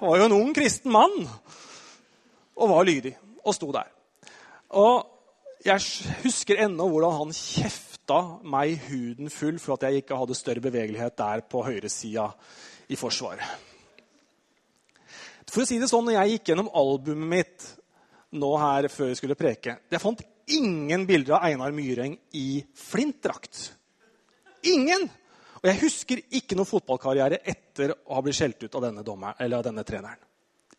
var 0.00 0.18
jo 0.18 0.24
en 0.24 0.32
ung 0.32 0.54
kristen 0.54 0.92
mann 0.92 1.28
og 2.56 2.68
var 2.68 2.84
lydig 2.84 3.16
og 3.44 3.54
sto 3.54 3.72
der. 3.72 3.88
Og 4.68 5.06
jeg 5.64 5.80
husker 6.22 6.64
ennå 6.66 6.88
hvordan 6.88 7.12
han 7.12 7.32
kjefta 7.32 7.93
meg 8.44 8.76
huden 8.88 9.30
full 9.32 9.58
for 9.58 9.74
at 9.74 9.86
jeg 9.86 10.02
ikke 10.02 10.18
hadde 10.18 10.36
større 10.36 10.60
bevegelighet 10.60 11.16
der 11.16 11.40
på 11.48 11.62
høyresida 11.64 12.26
i 12.88 12.96
Forsvaret. 12.96 13.46
For 15.48 15.62
å 15.62 15.68
si 15.68 15.78
det 15.78 15.88
sånn, 15.88 16.04
når 16.08 16.18
jeg 16.18 16.34
gikk 16.34 16.50
gjennom 16.50 16.70
albumet 16.74 17.30
mitt 17.30 17.66
nå 18.34 18.50
her 18.58 18.88
før 18.90 19.12
jeg 19.12 19.20
skulle 19.20 19.36
preke 19.38 19.76
Jeg 19.92 20.02
fant 20.02 20.22
ingen 20.50 21.04
bilder 21.06 21.36
av 21.36 21.44
Einar 21.46 21.70
Myreng 21.72 22.16
i 22.34 22.64
flintdrakt. 22.76 23.70
Ingen! 24.66 25.06
Og 25.62 25.70
jeg 25.70 25.80
husker 25.80 26.20
ikke 26.36 26.58
noen 26.58 26.68
fotballkarriere 26.68 27.38
etter 27.40 27.94
å 27.94 28.18
ha 28.18 28.24
blitt 28.24 28.36
skjelt 28.36 28.66
ut 28.66 28.74
av 28.74 28.84
denne, 28.84 29.04
dommer, 29.06 29.38
av 29.38 29.64
denne 29.64 29.84
treneren. 29.86 30.20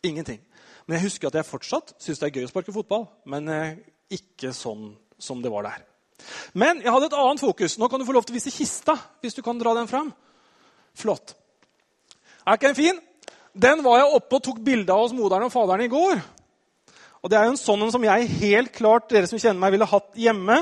Ingenting. 0.06 0.38
Men 0.86 0.98
jeg 0.98 1.08
husker 1.08 1.30
at 1.30 1.40
jeg 1.40 1.48
fortsatt 1.48 1.96
syns 1.98 2.20
det 2.22 2.28
er 2.28 2.38
gøy 2.38 2.46
å 2.46 2.52
sparke 2.52 2.74
fotball. 2.74 3.08
Men 3.26 3.50
eh, 3.50 3.80
ikke 4.14 4.52
sånn 4.54 4.92
som 5.18 5.42
det 5.42 5.50
var 5.50 5.66
der. 5.66 5.82
Men 6.54 6.80
jeg 6.82 6.92
hadde 6.92 7.10
et 7.10 7.18
annet 7.18 7.42
fokus. 7.42 7.76
Nå 7.78 7.88
kan 7.88 8.00
du 8.00 8.06
få 8.08 8.14
lov 8.16 8.24
til 8.26 8.34
å 8.34 8.38
vise 8.38 8.54
kista. 8.54 8.96
hvis 9.20 9.34
du 9.34 9.42
kan 9.42 9.58
dra 9.58 9.74
den 9.74 9.88
fram. 9.88 10.12
Flott. 10.94 11.34
Er 12.46 12.56
ikke 12.56 12.72
den 12.72 12.78
fin? 12.78 13.00
Den 13.52 13.84
var 13.84 13.98
jeg 13.98 14.14
oppe 14.16 14.36
og 14.36 14.42
tok 14.42 14.58
bilde 14.64 14.92
av 14.92 15.06
hos 15.06 15.14
moderen 15.16 15.48
og 15.48 15.52
faderen 15.52 15.84
i 15.84 15.92
går. 15.92 16.20
Og 17.22 17.30
det 17.30 17.38
er 17.38 17.48
jo 17.48 17.54
en 17.54 17.60
sånn 17.60 17.90
som 17.90 18.04
jeg 18.04 18.28
helt 18.38 18.72
klart 18.72 19.08
dere 19.10 19.26
som 19.26 19.38
kjenner 19.40 19.58
meg, 19.58 19.72
ville 19.74 19.88
hatt 19.88 20.12
hjemme 20.14 20.60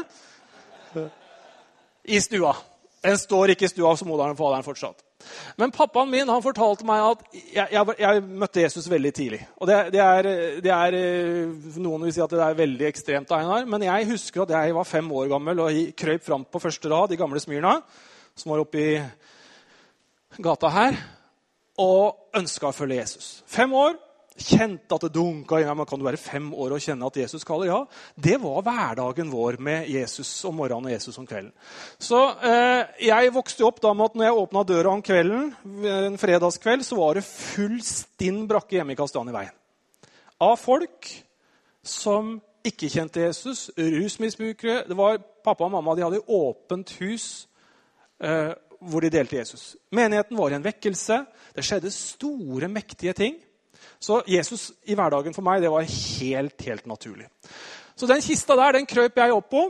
i 2.04 2.20
stua. 2.20 2.54
Den 3.04 3.18
står 3.20 3.52
ikke 3.52 3.66
i 3.68 3.72
stua 3.72 3.90
hos 3.92 4.04
moderen 4.06 4.32
og 4.32 4.40
faderen 4.40 4.64
fortsatt. 4.64 5.02
Men 5.60 5.72
pappaen 5.74 6.10
min 6.12 6.30
han 6.30 6.42
fortalte 6.44 6.86
meg 6.88 7.02
at 7.04 7.24
jeg, 7.32 7.66
jeg, 7.72 7.96
jeg 8.00 8.22
møtte 8.42 8.62
Jesus 8.62 8.88
veldig 8.90 9.12
tidlig. 9.16 9.40
Og 9.58 9.70
det, 9.70 9.78
det, 9.94 10.02
er, 10.02 10.28
det, 10.64 10.72
er, 10.72 10.96
Noen 11.82 12.06
vil 12.06 12.14
si 12.16 12.22
at 12.24 12.34
det 12.34 12.42
er 12.44 12.58
veldig 12.58 12.88
ekstremt, 12.90 13.34
Einar, 13.36 13.68
men 13.70 13.86
jeg 13.86 14.08
husker 14.12 14.44
at 14.44 14.54
jeg 14.56 14.76
var 14.76 14.88
fem 14.88 15.10
år 15.12 15.30
gammel 15.32 15.64
og 15.64 15.82
krøp 15.98 16.26
fram 16.26 16.46
på 16.48 16.62
første 16.62 16.92
rad 16.92 17.14
i 17.14 17.20
gamle 17.20 17.42
Smyrna, 17.42 17.76
som 18.34 18.54
var 18.54 18.64
oppe 18.64 18.82
i 18.82 18.94
gata 20.42 20.70
her, 20.74 20.98
og 21.82 22.36
ønska 22.38 22.70
å 22.70 22.76
følge 22.76 23.00
Jesus. 23.00 23.28
Fem 23.50 23.72
år, 23.74 23.96
kjente 24.34 24.96
at 24.96 25.04
det 25.06 25.12
dunka 25.14 25.60
i 25.60 25.66
meg. 25.66 25.86
kan 25.86 25.98
du 25.98 26.04
være 26.04 26.18
fem 26.18 26.48
år 26.52 26.74
og 26.74 26.82
kjenne 26.82 27.06
at 27.06 27.16
Jesus 27.16 27.44
kaller? 27.46 27.66
Ja. 27.66 27.80
Det 28.16 28.40
var 28.42 28.62
hverdagen 28.66 29.30
vår 29.30 29.58
med 29.62 29.88
Jesus 29.88 30.30
om 30.44 30.56
morgenen 30.58 30.90
og 30.90 30.94
Jesus 30.94 31.18
om 31.18 31.26
kvelden. 31.26 31.52
Så 31.98 32.18
eh, 32.42 32.86
Jeg 33.06 33.34
vokste 33.34 33.64
opp 33.64 33.80
da 33.80 33.94
med 33.94 34.10
at 34.10 34.16
når 34.18 34.24
jeg 34.24 34.40
åpna 34.42 34.64
døra 34.64 34.90
om 34.90 35.02
kvelden, 35.02 35.54
en 35.86 36.18
fredagskveld, 36.18 36.82
så 36.82 36.98
var 36.98 37.14
det 37.14 37.28
full 37.28 37.78
stinn 37.82 38.44
brakke 38.50 38.78
hjemme 38.78 38.96
i 38.96 38.98
Kastanjeveien. 38.98 39.54
Av 40.42 40.58
folk 40.58 41.12
som 41.84 42.40
ikke 42.64 42.90
kjente 42.90 43.22
Jesus, 43.22 43.68
rusmisbrukere. 43.76 44.82
Det 44.88 44.96
var 44.98 45.20
Pappa 45.44 45.66
og 45.66 45.74
mamma 45.74 45.94
de 45.94 46.06
hadde 46.06 46.22
åpent 46.32 46.90
hus 47.02 47.46
eh, 48.18 48.54
hvor 48.84 49.04
de 49.04 49.12
delte 49.12 49.36
Jesus. 49.36 49.74
Menigheten 49.94 50.36
var 50.36 50.52
i 50.52 50.58
en 50.58 50.64
vekkelse. 50.64 51.18
Det 51.54 51.64
skjedde 51.64 51.92
store, 51.92 52.68
mektige 52.72 53.12
ting. 53.16 53.36
Så 54.00 54.20
Jesus 54.28 54.70
i 54.84 54.96
hverdagen 54.96 55.34
for 55.36 55.46
meg 55.46 55.62
det 55.62 55.72
var 55.72 55.86
helt, 55.88 56.60
helt 56.66 56.86
naturlig. 56.86 57.28
Så 57.96 58.08
den 58.10 58.22
kista 58.24 58.56
der 58.58 58.78
den 58.78 58.86
krøp 58.90 59.16
jeg 59.16 59.34
opp 59.34 59.50
på, 59.50 59.64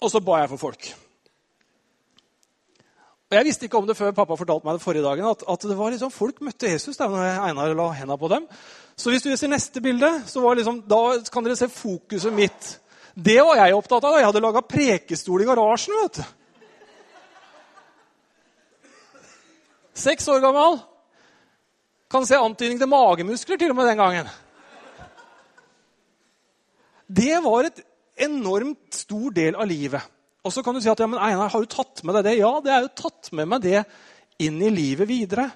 og 0.00 0.10
så 0.10 0.20
ba 0.20 0.42
jeg 0.42 0.52
for 0.52 0.62
folk. 0.68 0.92
Og 3.30 3.36
Jeg 3.36 3.46
visste 3.48 3.66
ikke 3.66 3.78
om 3.80 3.86
det 3.88 3.96
før 3.96 4.12
pappa 4.14 4.36
fortalte 4.38 4.66
meg 4.66 4.76
det 4.76 4.84
forrige 4.84 5.04
dagen, 5.04 5.26
at, 5.26 5.42
at 5.48 5.66
det 5.66 5.76
var 5.78 5.90
liksom, 5.90 6.12
folk 6.12 6.40
møtte 6.44 6.70
Jesus 6.70 6.98
da 7.00 7.08
Einar 7.48 7.74
la 7.74 7.90
henda 7.96 8.16
på 8.20 8.28
dem. 8.30 8.46
Så 8.96 9.10
hvis 9.10 9.24
du 9.24 9.32
ser 9.36 9.50
neste 9.50 9.80
bilde, 9.82 10.10
så 10.26 10.42
var 10.44 10.54
liksom, 10.54 10.84
da 10.86 11.18
kan 11.32 11.46
dere 11.46 11.56
se 11.58 11.68
fokuset 11.72 12.32
mitt. 12.32 12.68
Det 13.14 13.40
var 13.42 13.58
jeg 13.58 13.74
opptatt 13.74 14.06
av. 14.06 14.18
Jeg 14.18 14.28
hadde 14.28 14.42
laga 14.42 14.62
prekestol 14.66 15.42
i 15.42 15.48
garasjen. 15.48 15.94
vet 16.02 16.20
du. 16.20 16.24
Seks 19.94 20.28
år 20.28 20.42
gammel. 20.42 20.78
Kan 22.10 22.26
se 22.28 22.38
antydning 22.38 22.80
til 22.80 22.90
magemuskler 22.90 23.60
til 23.60 23.72
og 23.72 23.78
med 23.78 23.88
den 23.90 24.00
gangen. 24.00 24.28
Det 27.04 27.36
var 27.44 27.68
et 27.68 27.82
enormt 28.24 28.94
stor 28.94 29.32
del 29.34 29.56
av 29.58 29.68
livet. 29.68 30.02
Og 30.44 30.52
så 30.52 30.62
kan 30.64 30.76
du 30.76 30.82
si 30.84 30.90
at 30.92 31.00
ja, 31.00 31.08
men 31.08 31.20
Einar, 31.22 31.50
har 31.52 31.60
du 31.60 31.70
tatt 31.70 32.02
med 32.04 32.18
deg 32.18 32.26
det? 32.28 32.38
Ja, 32.40 32.52
det 32.60 32.72
er 32.72 32.84
jo 32.84 32.96
tatt 33.00 33.30
med 33.36 33.48
meg 33.48 33.64
det 33.64 33.80
inn 34.44 34.60
i 34.60 34.72
livet 34.72 35.08
videre. 35.08 35.48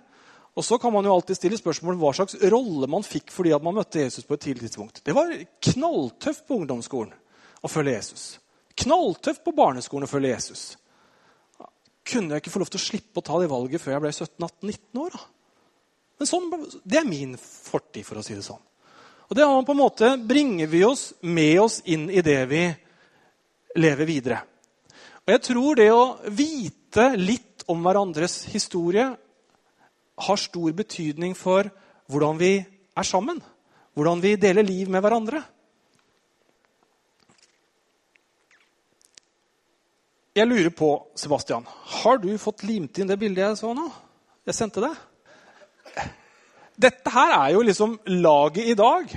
Og 0.58 0.64
så 0.64 0.78
kan 0.80 0.92
man 0.92 1.06
jo 1.06 1.12
alltid 1.14 1.38
stille 1.38 1.58
spørsmål 1.60 1.94
om 1.94 2.02
hva 2.02 2.12
slags 2.16 2.38
rolle 2.50 2.88
man 2.90 3.04
fikk 3.06 3.30
fordi 3.30 3.52
at 3.54 3.62
man 3.62 3.76
møtte 3.76 4.00
Jesus 4.02 4.26
på 4.26 4.34
et 4.34 4.46
tidlig 4.48 4.66
tidspunkt. 4.66 5.02
Det 5.06 5.14
var 5.14 5.30
knalltøft 5.68 6.48
på 6.48 6.58
ungdomsskolen 6.58 7.12
å 7.62 7.70
følge 7.70 7.94
Jesus. 7.94 8.24
Knalltøft 8.78 9.44
på 9.44 9.54
barneskolen 9.54 10.08
å 10.08 10.10
følge 10.10 10.32
Jesus. 10.32 10.64
Kunne 12.08 12.34
jeg 12.34 12.42
ikke 12.42 12.54
få 12.54 12.62
lov 12.64 12.72
til 12.72 12.80
å 12.80 12.86
slippe 12.88 13.20
å 13.20 13.26
ta 13.28 13.38
det 13.38 13.50
valget 13.52 13.82
før 13.82 13.94
jeg 13.94 14.04
ble 14.06 14.14
17-18-19 14.16 15.02
år? 15.04 15.14
da? 15.14 15.37
Men 16.18 16.26
sånn, 16.26 16.48
det 16.82 16.98
er 17.00 17.06
min 17.06 17.36
fortid, 17.38 18.04
for 18.06 18.18
å 18.18 18.24
si 18.26 18.34
det 18.34 18.46
sånn. 18.46 18.62
Og 19.28 19.36
det 19.36 19.44
på 19.44 19.74
en 19.74 19.78
måte 19.78 20.14
bringer 20.24 20.70
vi 20.70 20.82
oss 20.86 21.12
med 21.20 21.60
oss 21.60 21.80
inn 21.84 22.08
i 22.10 22.22
det 22.24 22.40
vi 22.48 22.62
lever 23.78 24.08
videre. 24.08 24.38
Og 25.26 25.34
jeg 25.34 25.44
tror 25.44 25.76
det 25.76 25.90
å 25.92 26.04
vite 26.32 27.10
litt 27.20 27.66
om 27.68 27.84
hverandres 27.84 28.46
historie 28.48 29.04
har 30.18 30.40
stor 30.40 30.72
betydning 30.72 31.36
for 31.36 31.68
hvordan 32.08 32.40
vi 32.40 32.54
er 32.58 33.06
sammen. 33.06 33.42
Hvordan 33.92 34.24
vi 34.24 34.38
deler 34.40 34.64
liv 34.64 34.88
med 34.88 35.04
hverandre. 35.04 35.42
Jeg 40.38 40.46
lurer 40.46 40.70
på, 40.70 40.88
Sebastian, 41.18 41.66
har 41.66 42.20
du 42.22 42.30
fått 42.38 42.62
limt 42.62 42.98
inn 42.98 43.08
det 43.10 43.18
bildet 43.18 43.42
jeg 43.42 43.60
så 43.60 43.72
nå? 43.74 43.88
Jeg 44.46 44.56
sendte 44.56 44.84
det? 44.84 44.94
Dette 46.78 47.10
her 47.10 47.34
er 47.34 47.54
jo 47.56 47.64
liksom 47.66 47.96
laget 48.22 48.70
i 48.70 48.76
dag. 48.78 49.16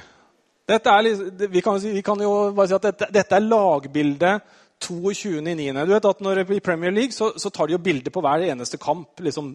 Er, 0.71 1.47
vi, 1.47 1.61
kan, 1.61 1.79
vi, 1.83 2.01
kan, 2.05 2.21
jo 2.23 2.51
bare 2.55 2.69
si 2.69 2.77
at 2.77 2.85
dette, 2.87 3.09
dette 3.11 3.35
er 3.37 3.43
lagbildet 3.43 4.45
22.9. 4.81 5.83
Du 5.85 5.91
vet 5.93 6.07
at 6.09 6.23
når 6.23 6.43
I 6.45 6.61
Premier 6.63 6.93
League 6.95 7.13
så, 7.13 7.33
så 7.37 7.51
tar 7.51 7.67
de 7.67 7.75
jo 7.75 7.83
bilde 7.83 8.13
på 8.13 8.23
hver 8.23 8.47
eneste 8.47 8.79
kamp. 8.81 9.19
Liksom, 9.21 9.51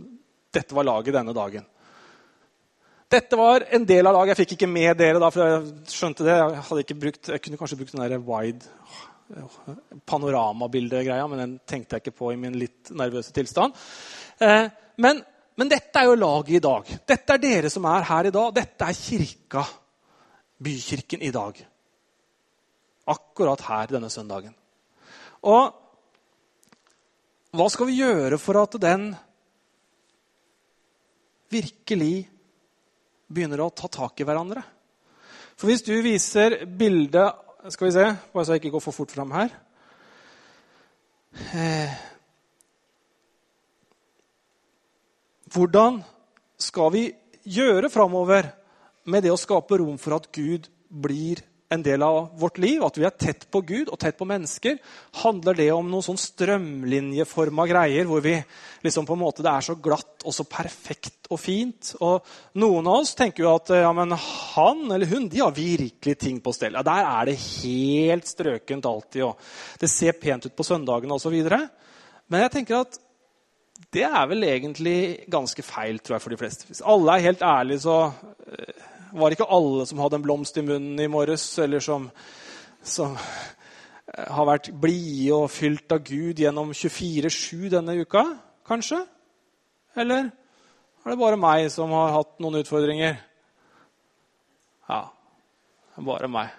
dette 0.54 0.76
var 0.76 0.86
laget 0.86 1.16
denne 1.16 1.34
dagen. 1.36 1.66
Dette 3.10 3.38
var 3.38 3.64
en 3.70 3.86
del 3.86 4.06
av 4.06 4.16
laget. 4.16 4.34
Jeg 4.34 4.42
fikk 4.44 4.56
ikke 4.56 4.70
med 4.70 4.98
dere, 4.98 5.20
da, 5.22 5.30
for 5.30 5.46
jeg 5.46 5.94
skjønte 5.94 6.26
det. 6.26 6.36
Jeg, 6.82 6.98
brukt, 7.02 7.30
jeg 7.32 7.42
kunne 7.42 7.60
kanskje 7.60 7.78
brukt 7.80 7.94
den 7.94 8.06
der 8.06 8.22
wide 8.22 8.66
panoramabildegreia, 10.06 11.26
men 11.26 11.40
den 11.42 11.54
tenkte 11.66 11.96
jeg 11.96 12.04
ikke 12.04 12.18
på 12.18 12.32
i 12.32 12.38
min 12.38 12.58
litt 12.58 12.92
nervøse 12.94 13.34
tilstand. 13.34 13.75
Eh, 14.42 14.68
men 15.02 15.22
men 15.56 15.70
dette 15.72 16.00
er 16.00 16.10
jo 16.10 16.18
laget 16.20 16.58
i 16.58 16.62
dag. 16.62 16.90
Dette 17.08 17.32
er 17.32 17.40
dere 17.40 17.70
som 17.72 17.86
er 17.88 18.04
her 18.10 18.28
i 18.28 18.34
dag. 18.34 18.52
Dette 18.58 18.84
er 18.84 18.98
kirka, 18.98 19.62
bykirken 20.60 21.25
i 21.25 21.32
dag. 21.32 21.62
Akkurat 23.08 23.64
her 23.70 23.94
denne 23.94 24.10
søndagen. 24.12 24.52
Og 25.48 25.72
hva 27.56 27.68
skal 27.72 27.88
vi 27.88 28.00
gjøre 28.02 28.36
for 28.40 28.60
at 28.60 28.76
den 28.82 29.08
virkelig 31.52 32.26
begynner 33.32 33.62
å 33.64 33.70
ta 33.72 33.88
tak 33.88 34.20
i 34.20 34.26
hverandre? 34.28 34.60
For 35.56 35.70
hvis 35.70 35.86
du 35.86 35.94
viser 36.04 36.64
bildet 36.68 37.42
Skal 37.72 37.88
vi 37.88 37.94
se, 37.96 38.02
bare 38.30 38.46
så 38.46 38.54
jeg 38.54 38.60
ikke 38.60 38.76
går 38.76 38.82
for 38.84 38.94
fort 38.94 39.10
fram 39.10 39.32
her. 39.34 39.48
Eh, 41.50 41.94
Hvordan 45.56 46.02
skal 46.60 46.90
vi 46.92 47.06
gjøre 47.48 47.88
framover 47.88 48.50
med 49.08 49.25
det 49.25 49.30
å 49.32 49.38
skape 49.40 49.78
rom 49.80 49.96
for 49.96 50.18
at 50.18 50.26
Gud 50.34 50.66
blir 50.92 51.40
en 51.72 51.80
del 51.80 52.02
av 52.04 52.34
vårt 52.36 52.58
liv? 52.60 52.82
At 52.84 52.98
vi 53.00 53.06
er 53.08 53.14
tett 53.16 53.46
på 53.48 53.62
Gud 53.64 53.88
og 53.88 53.96
tett 54.02 54.18
på 54.18 54.28
mennesker? 54.28 54.76
Handler 55.22 55.56
det 55.56 55.70
om 55.72 55.88
noen 55.88 56.04
sånn 56.04 56.20
strømlinjeforma 56.20 57.64
greier 57.70 58.04
hvor 58.10 58.20
vi 58.26 58.34
liksom 58.84 59.08
på 59.08 59.16
en 59.16 59.22
måte, 59.22 59.46
det 59.46 59.54
er 59.54 59.64
så 59.64 59.78
glatt 59.80 60.26
og 60.28 60.36
så 60.36 60.44
perfekt 60.44 61.30
og 61.32 61.40
fint? 61.40 61.94
Og 62.04 62.28
noen 62.60 62.92
av 62.92 63.00
oss 63.00 63.14
tenker 63.16 63.46
jo 63.46 63.54
at 63.54 63.72
ja, 63.80 63.94
men 63.96 64.12
han 64.12 64.84
eller 64.90 65.08
hun 65.08 65.30
de 65.32 65.40
har 65.40 65.56
virkelig 65.56 66.18
ting 66.20 66.44
på 66.44 66.52
stell. 66.52 66.76
Ja, 66.76 66.84
der 66.84 67.08
er 67.14 67.32
det 67.32 67.38
helt 67.40 68.28
strøkent 68.28 68.92
alltid, 68.92 69.25
og 69.30 69.80
det 69.80 69.88
ser 69.88 70.20
pent 70.20 70.50
ut 70.50 70.58
på 70.58 70.68
søndagene 70.68 71.16
osv. 71.16 71.40
Men 72.28 72.44
jeg 72.44 72.56
tenker 72.58 72.82
at 72.84 73.00
det 73.92 74.04
er 74.06 74.26
vel 74.30 74.45
egentlig 74.47 74.99
ganske 75.33 75.62
feil 75.64 75.99
tror 76.00 76.16
jeg, 76.16 76.25
for 76.25 76.33
de 76.35 76.38
fleste. 76.40 76.66
Hvis 76.68 76.83
alle 76.85 77.16
er 77.16 77.26
helt 77.26 77.42
ærlige, 77.42 77.80
så 77.85 77.97
eh, 78.47 78.87
var 79.12 79.28
det 79.28 79.38
ikke 79.38 79.52
alle 79.56 79.87
som 79.87 80.00
hadde 80.02 80.21
en 80.21 80.25
blomst 80.25 80.56
i 80.56 80.64
munnen 80.64 81.00
i 81.00 81.11
morges, 81.11 81.45
eller 81.62 81.80
som, 81.85 82.09
som 82.83 83.16
eh, 83.16 84.26
har 84.33 84.49
vært 84.49 84.73
blide 84.80 85.37
og 85.37 85.50
fylt 85.50 85.92
av 85.92 86.04
Gud 86.06 86.42
gjennom 86.42 86.73
24-7 86.73 87.68
denne 87.76 87.99
uka, 88.00 88.25
kanskje? 88.68 89.04
Eller 89.97 90.30
Er 91.06 91.12
det 91.12 91.21
bare 91.21 91.38
meg 91.38 91.68
som 91.71 91.92
har 91.95 92.16
hatt 92.16 92.40
noen 92.42 92.59
utfordringer? 92.59 93.21
Ja, 94.90 95.04
det 95.06 96.02
er 96.02 96.06
bare 96.09 96.28
meg. 96.28 96.50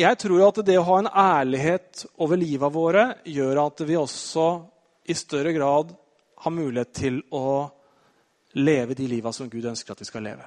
Jeg 0.00 0.16
tror 0.16 0.46
at 0.46 0.60
det 0.64 0.78
å 0.80 0.86
ha 0.86 0.98
en 1.00 1.10
ærlighet 1.10 2.06
over 2.24 2.38
livet 2.40 2.72
våre 2.72 3.02
gjør 3.28 3.58
at 3.66 3.82
vi 3.84 3.98
også 4.00 4.46
i 5.10 5.16
større 5.18 5.52
grad 5.52 5.90
har 6.40 6.54
mulighet 6.54 6.92
til 6.96 7.18
å 7.36 7.68
leve 8.56 8.96
de 8.96 9.08
liva 9.10 9.32
som 9.34 9.50
Gud 9.50 9.66
ønsker 9.68 9.92
at 9.92 10.00
vi 10.00 10.08
skal 10.08 10.24
leve. 10.24 10.46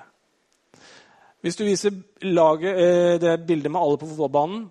Hvis 1.43 1.59
du 1.59 1.65
viser 1.67 1.93
laget, 2.25 2.79
eh, 2.79 3.19
det 3.21 3.45
bildet 3.45 3.71
med 3.71 3.81
alle 3.81 3.99
på 3.99 4.09
fotballbanen 4.09 4.63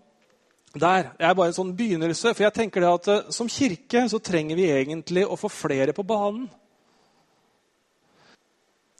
der 0.73 1.11
er 1.21 1.35
bare 1.37 1.53
en 1.53 1.59
sånn 1.59 1.75
begynnelse. 1.77 2.33
For 2.33 2.47
jeg 2.47 2.57
tenker 2.57 2.81
det 2.81 2.91
at 2.91 3.09
eh, 3.13 3.31
som 3.31 3.51
kirke 3.51 4.07
så 4.09 4.19
trenger 4.25 4.57
vi 4.57 4.71
egentlig 4.73 5.27
å 5.29 5.37
få 5.37 5.51
flere 5.53 5.93
på 5.93 6.05
banen. 6.09 6.49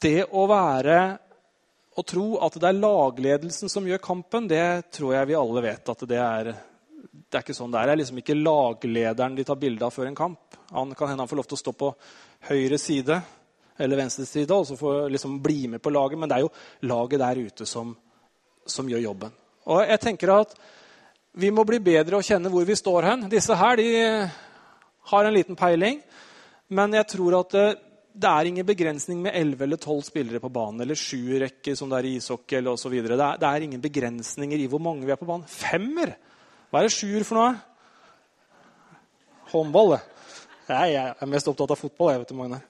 Det 0.03 0.27
å 0.31 0.45
være 0.51 0.99
og 1.93 2.07
tro 2.09 2.27
at 2.45 2.57
det 2.57 2.69
er 2.69 2.81
lagledelsen 2.81 3.69
som 3.69 3.87
gjør 3.87 4.01
kampen, 4.03 4.49
det 4.49 4.93
tror 4.97 5.17
jeg 5.17 5.29
vi 5.29 5.37
alle 5.37 5.65
vet 5.65 5.93
at 5.93 6.05
det 6.09 6.21
er 6.21 6.53
det 7.33 7.39
er 7.39 7.45
ikke 7.45 7.57
sånn 7.57 7.73
det 7.73 7.81
er. 7.81 7.89
Det 7.89 7.93
er 7.95 8.01
liksom 8.03 8.19
ikke 8.21 8.37
laglederen 8.37 9.37
de 9.37 9.45
tar 9.49 9.59
bilde 9.61 9.85
av 9.87 9.93
før 9.95 10.09
en 10.11 10.17
kamp. 10.17 10.57
Han 10.73 10.93
kan 10.97 11.11
hende 11.11 11.25
han 11.25 11.31
får 11.31 11.41
lov 11.41 11.49
til 11.49 11.57
å 11.57 11.63
stå 11.63 11.73
på 11.81 11.89
høyre 12.49 12.79
side 12.81 13.17
eller 13.83 13.99
venstre 13.99 14.27
side 14.29 14.53
og 14.53 14.67
så 14.69 14.77
få 14.77 14.93
liksom 15.13 15.39
bli 15.43 15.67
med 15.73 15.83
på 15.83 15.93
laget, 15.93 16.21
men 16.21 16.29
det 16.29 16.39
er 16.39 16.45
jo 16.45 16.53
laget 16.89 17.23
der 17.23 17.41
ute 17.49 17.67
som, 17.69 17.95
som 18.69 18.89
gjør 18.89 19.07
jobben. 19.07 19.33
Og 19.73 19.81
jeg 19.89 20.03
tenker 20.03 20.35
at 20.37 20.53
vi 21.41 21.49
må 21.55 21.65
bli 21.65 21.81
bedre 21.81 22.19
å 22.19 22.25
kjenne 22.25 22.53
hvor 22.53 22.67
vi 22.69 22.77
står 22.77 23.09
hen. 23.09 23.25
Disse 23.33 23.57
her 23.57 23.81
de 23.81 23.89
har 25.13 25.25
en 25.25 25.35
liten 25.35 25.57
peiling, 25.59 26.03
men 26.69 26.99
jeg 27.01 27.09
tror 27.15 27.41
at 27.41 27.57
det, 28.13 28.21
det 28.21 28.29
er 28.29 28.49
ingen 28.49 28.67
begrensning 28.67 29.23
med 29.25 29.35
11 29.35 29.65
eller 29.65 29.77
12 29.81 30.03
spillere 30.11 30.41
på 30.41 30.51
banen 30.53 30.85
eller 30.85 30.99
sju 30.99 31.39
rekker 31.41 31.77
som 31.79 31.91
det 31.91 31.99
er 31.99 32.09
i 32.09 32.15
ishockey 32.19 32.59
eller 32.59 32.77
osv. 32.77 32.93
Det, 32.93 33.17
det 33.41 33.49
er 33.49 33.67
ingen 33.67 33.83
begrensninger 33.83 34.61
i 34.61 34.69
hvor 34.71 34.83
mange 34.83 35.07
vi 35.07 35.13
er 35.15 35.21
på 35.21 35.29
banen. 35.29 35.49
Femmer! 35.49 36.15
Hva 36.71 36.81
er 36.81 36.89
det 36.89 36.95
sjuer 36.95 37.25
for 37.29 37.41
noe? 37.41 37.55
Håndball, 39.53 39.97
det. 39.97 40.03
Jeg 40.73 41.01
er 41.13 41.29
mest 41.29 41.49
opptatt 41.51 41.75
av 41.75 41.81
fotball. 41.81 42.13
jeg 42.13 42.23
vet 42.23 42.31
du, 42.33 42.37
Magnar. 42.39 42.63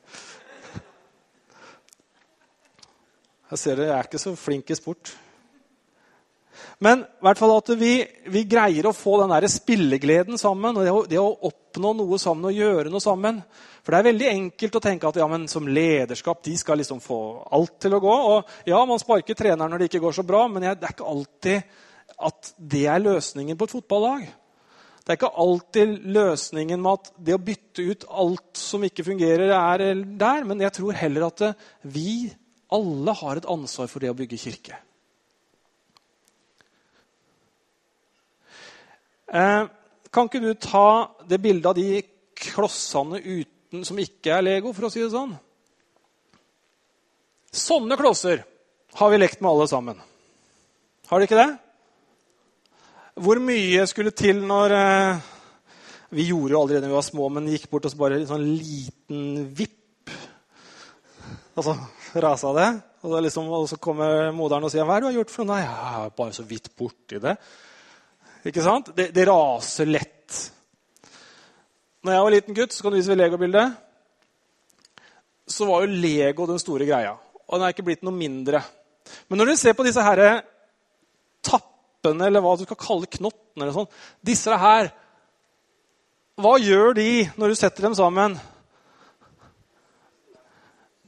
Jeg 3.52 3.60
ser 3.60 3.76
dere, 3.76 3.90
jeg 3.90 3.98
er 3.98 4.08
ikke 4.08 4.22
så 4.22 4.32
flink 4.38 4.70
i 4.72 4.78
sport. 4.78 5.12
Men 6.82 7.04
i 7.04 7.24
hvert 7.26 7.40
fall 7.40 7.54
at 7.54 7.70
vi, 7.78 7.92
vi 8.32 8.42
greier 8.48 8.88
å 8.88 8.94
få 8.96 9.20
den 9.22 9.32
der 9.34 9.46
spillegleden 9.50 10.40
sammen. 10.40 10.76
og 10.76 10.84
det 10.84 10.92
å, 10.92 11.04
det 11.08 11.20
å, 11.20 11.30
oppnå 11.48 11.92
noe 11.96 12.18
sammen 12.20 12.50
og 12.50 12.58
gjøre 12.58 12.92
noe 12.92 13.02
sammen. 13.02 13.40
For 13.82 13.94
det 13.94 14.00
er 14.00 14.08
veldig 14.10 14.28
enkelt 14.32 14.76
å 14.78 14.82
tenke 14.84 15.08
at 15.08 15.20
ja, 15.22 15.28
men 15.30 15.48
som 15.50 15.68
lederskap 15.68 16.42
de 16.44 16.56
skal 16.58 16.78
liksom 16.82 17.00
få 17.02 17.20
alt 17.50 17.78
til 17.82 17.96
å 17.96 18.02
gå. 18.02 18.18
Og 18.34 18.68
ja, 18.68 18.82
man 18.88 19.00
sparker 19.02 19.38
treneren 19.38 19.72
når 19.72 19.84
det 19.84 19.90
ikke 19.92 20.04
går 20.04 20.20
så 20.20 20.26
bra, 20.26 20.44
men 20.50 20.64
det 20.66 20.74
er 20.76 20.94
ikke 20.94 21.08
alltid 21.14 21.80
at 22.22 22.54
det 22.58 22.86
er 22.90 23.02
løsningen 23.02 23.58
på 23.58 23.66
et 23.66 23.76
fotballag. 23.78 24.28
Det 25.02 25.10
er 25.10 25.18
ikke 25.18 25.32
alltid 25.42 25.96
løsningen 26.14 26.78
med 26.82 26.92
at 27.00 27.10
det 27.26 27.34
å 27.34 27.42
bytte 27.42 27.88
ut 27.88 28.04
alt 28.22 28.60
som 28.60 28.84
ikke 28.86 29.06
fungerer, 29.06 29.50
er 29.50 30.04
der. 30.06 30.46
Men 30.46 30.62
jeg 30.62 30.76
tror 30.78 30.94
heller 30.98 31.26
at 31.26 31.42
vi 31.82 32.30
alle 32.72 33.14
har 33.18 33.40
et 33.40 33.48
ansvar 33.50 33.90
for 33.90 34.02
det 34.02 34.12
å 34.12 34.16
bygge 34.16 34.38
kirke. 34.40 34.78
Eh, 39.32 39.64
kan 40.12 40.28
ikke 40.28 40.42
du 40.44 40.52
ta 40.60 41.08
det 41.28 41.40
bildet 41.40 41.70
av 41.70 41.76
de 41.78 42.02
klossene 42.36 43.20
uten, 43.22 43.84
som 43.88 44.00
ikke 44.00 44.34
er 44.36 44.44
Lego, 44.44 44.74
for 44.76 44.88
å 44.88 44.92
si 44.92 45.00
det 45.00 45.12
sånn? 45.14 45.32
Sånne 47.52 47.96
klosser 48.00 48.42
har 48.98 49.12
vi 49.12 49.20
lekt 49.20 49.40
med 49.40 49.50
alle 49.50 49.68
sammen. 49.70 50.02
Har 51.08 51.20
de 51.20 51.28
ikke 51.28 51.40
det? 51.40 51.50
Hvor 53.24 53.40
mye 53.44 53.84
skulle 53.88 54.12
til 54.16 54.38
når 54.48 54.72
eh, 54.72 55.24
Vi 56.12 56.24
gjorde 56.28 56.52
jo 56.52 56.60
allerede 56.60 56.84
da 56.84 56.90
vi 56.90 56.96
var 56.96 57.04
små, 57.04 57.28
men 57.32 57.48
gikk 57.48 57.70
bort 57.72 57.86
og 57.88 57.92
så 57.92 57.98
bare 58.00 58.18
en 58.20 58.28
sånn 58.28 58.44
liten 58.44 59.46
vipp. 59.56 60.12
Og 61.56 61.64
så 61.64 61.72
rasa 62.20 62.50
det. 62.56 62.66
Og, 63.00 63.14
liksom, 63.24 63.48
og, 63.48 63.64
så 63.70 63.78
kommer 63.80 64.28
moderen 64.36 64.68
og 64.68 64.72
sier 64.72 64.84
'Hva 64.84 64.98
er 64.98 65.00
det 65.00 65.06
du 65.06 65.08
har 65.08 65.18
gjort 65.22 65.32
for 65.32 65.48
noe?' 65.48 65.56
'Nei, 65.56 65.64
jeg 65.64 66.04
er 66.04 66.16
bare 66.20 66.36
så 66.36 66.44
vidt 66.44 66.68
borti 66.76 67.16
det.' 67.16 67.36
Ikke 68.48 68.64
sant? 68.64 68.90
Det, 68.96 69.10
det 69.14 69.26
raser 69.28 69.90
lett. 69.90 70.38
Når 72.02 72.16
jeg 72.16 72.26
var 72.26 72.34
liten 72.34 72.56
gutt, 72.56 72.74
så 72.74 72.82
kan 72.82 72.94
du 72.94 72.98
vise 72.98 73.14
legobildet, 73.14 73.76
så 75.46 75.66
var 75.68 75.84
jo 75.84 76.00
Lego 76.02 76.46
den 76.50 76.62
store 76.62 76.86
greia. 76.88 77.12
Og 77.46 77.58
den 77.58 77.66
er 77.66 77.74
ikke 77.74 77.86
blitt 77.86 78.02
noe 78.06 78.16
mindre. 78.16 78.62
Men 79.28 79.42
når 79.42 79.52
du 79.52 79.60
ser 79.60 79.76
på 79.78 79.86
disse 79.86 80.02
her 80.02 80.22
tappene, 81.44 82.26
eller 82.26 82.42
hva 82.42 82.56
du 82.58 82.64
skal 82.66 82.80
kalle 82.80 83.10
knottene 83.10 83.66
eller 83.66 83.76
sånn, 83.76 83.90
Disse 84.24 84.56
her 84.58 84.88
Hva 86.40 86.54
gjør 86.58 86.96
de 86.96 87.10
når 87.36 87.52
du 87.52 87.58
setter 87.60 87.86
dem 87.86 87.94
sammen? 87.98 88.38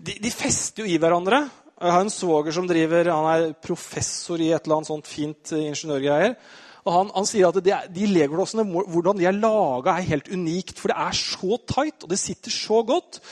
de, 0.05 0.17
de, 0.21 0.33
fester 0.33 0.85
jo 0.85 0.91
i 0.91 0.99
hverandre. 1.01 1.41
Jeg 1.81 1.93
har 1.95 2.05
en 2.05 2.13
svoger 2.13 2.55
som 2.55 2.69
driver, 2.69 3.11
han 3.13 3.29
er 3.33 3.55
professor 3.63 4.41
i 4.41 4.51
et 4.53 4.67
eller 4.67 4.79
annet 4.79 4.91
sånt 4.91 5.09
fint 5.11 5.53
eh, 5.55 5.69
ingeniørgreier. 5.71 6.37
Og 6.85 6.93
han, 6.93 7.11
han, 7.15 7.27
sier 7.29 7.49
at 7.49 7.59
de, 7.65 7.73
de 7.97 8.09
legoklossene, 8.13 8.67
hvordan 8.69 9.17
de 9.17 9.27
er 9.29 9.37
laga, 9.37 9.97
er 9.97 10.11
helt 10.11 10.29
unikt. 10.29 10.77
For 10.81 10.93
det 10.93 10.99
er 11.01 11.17
så 11.17 11.59
tight, 11.65 12.05
og 12.05 12.13
det 12.13 12.21
sitter 12.21 12.53
så 12.53 12.83
godt. 12.85 13.23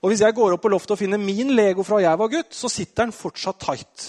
Og 0.00 0.12
hvis 0.12 0.22
jeg 0.24 0.36
går 0.36 0.54
opp 0.54 0.62
på 0.64 0.70
loftet 0.72 0.94
og 0.94 1.00
finner 1.02 1.20
min 1.20 1.50
Lego 1.56 1.84
fra 1.84 2.00
jeg 2.00 2.20
var 2.20 2.30
gutt, 2.32 2.54
så 2.56 2.70
sitter 2.72 3.08
den 3.08 3.16
fortsatt 3.16 3.58
tight. 3.60 4.06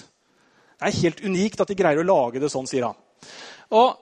Det 0.77 0.87
er 0.87 0.99
helt 1.01 1.25
unikt 1.25 1.61
at 1.61 1.73
de 1.73 1.77
greier 1.77 1.99
å 2.01 2.07
lage 2.07 2.39
det 2.41 2.51
sånn, 2.53 2.69
sier 2.69 2.87
han. 2.87 3.01
Og 3.75 3.97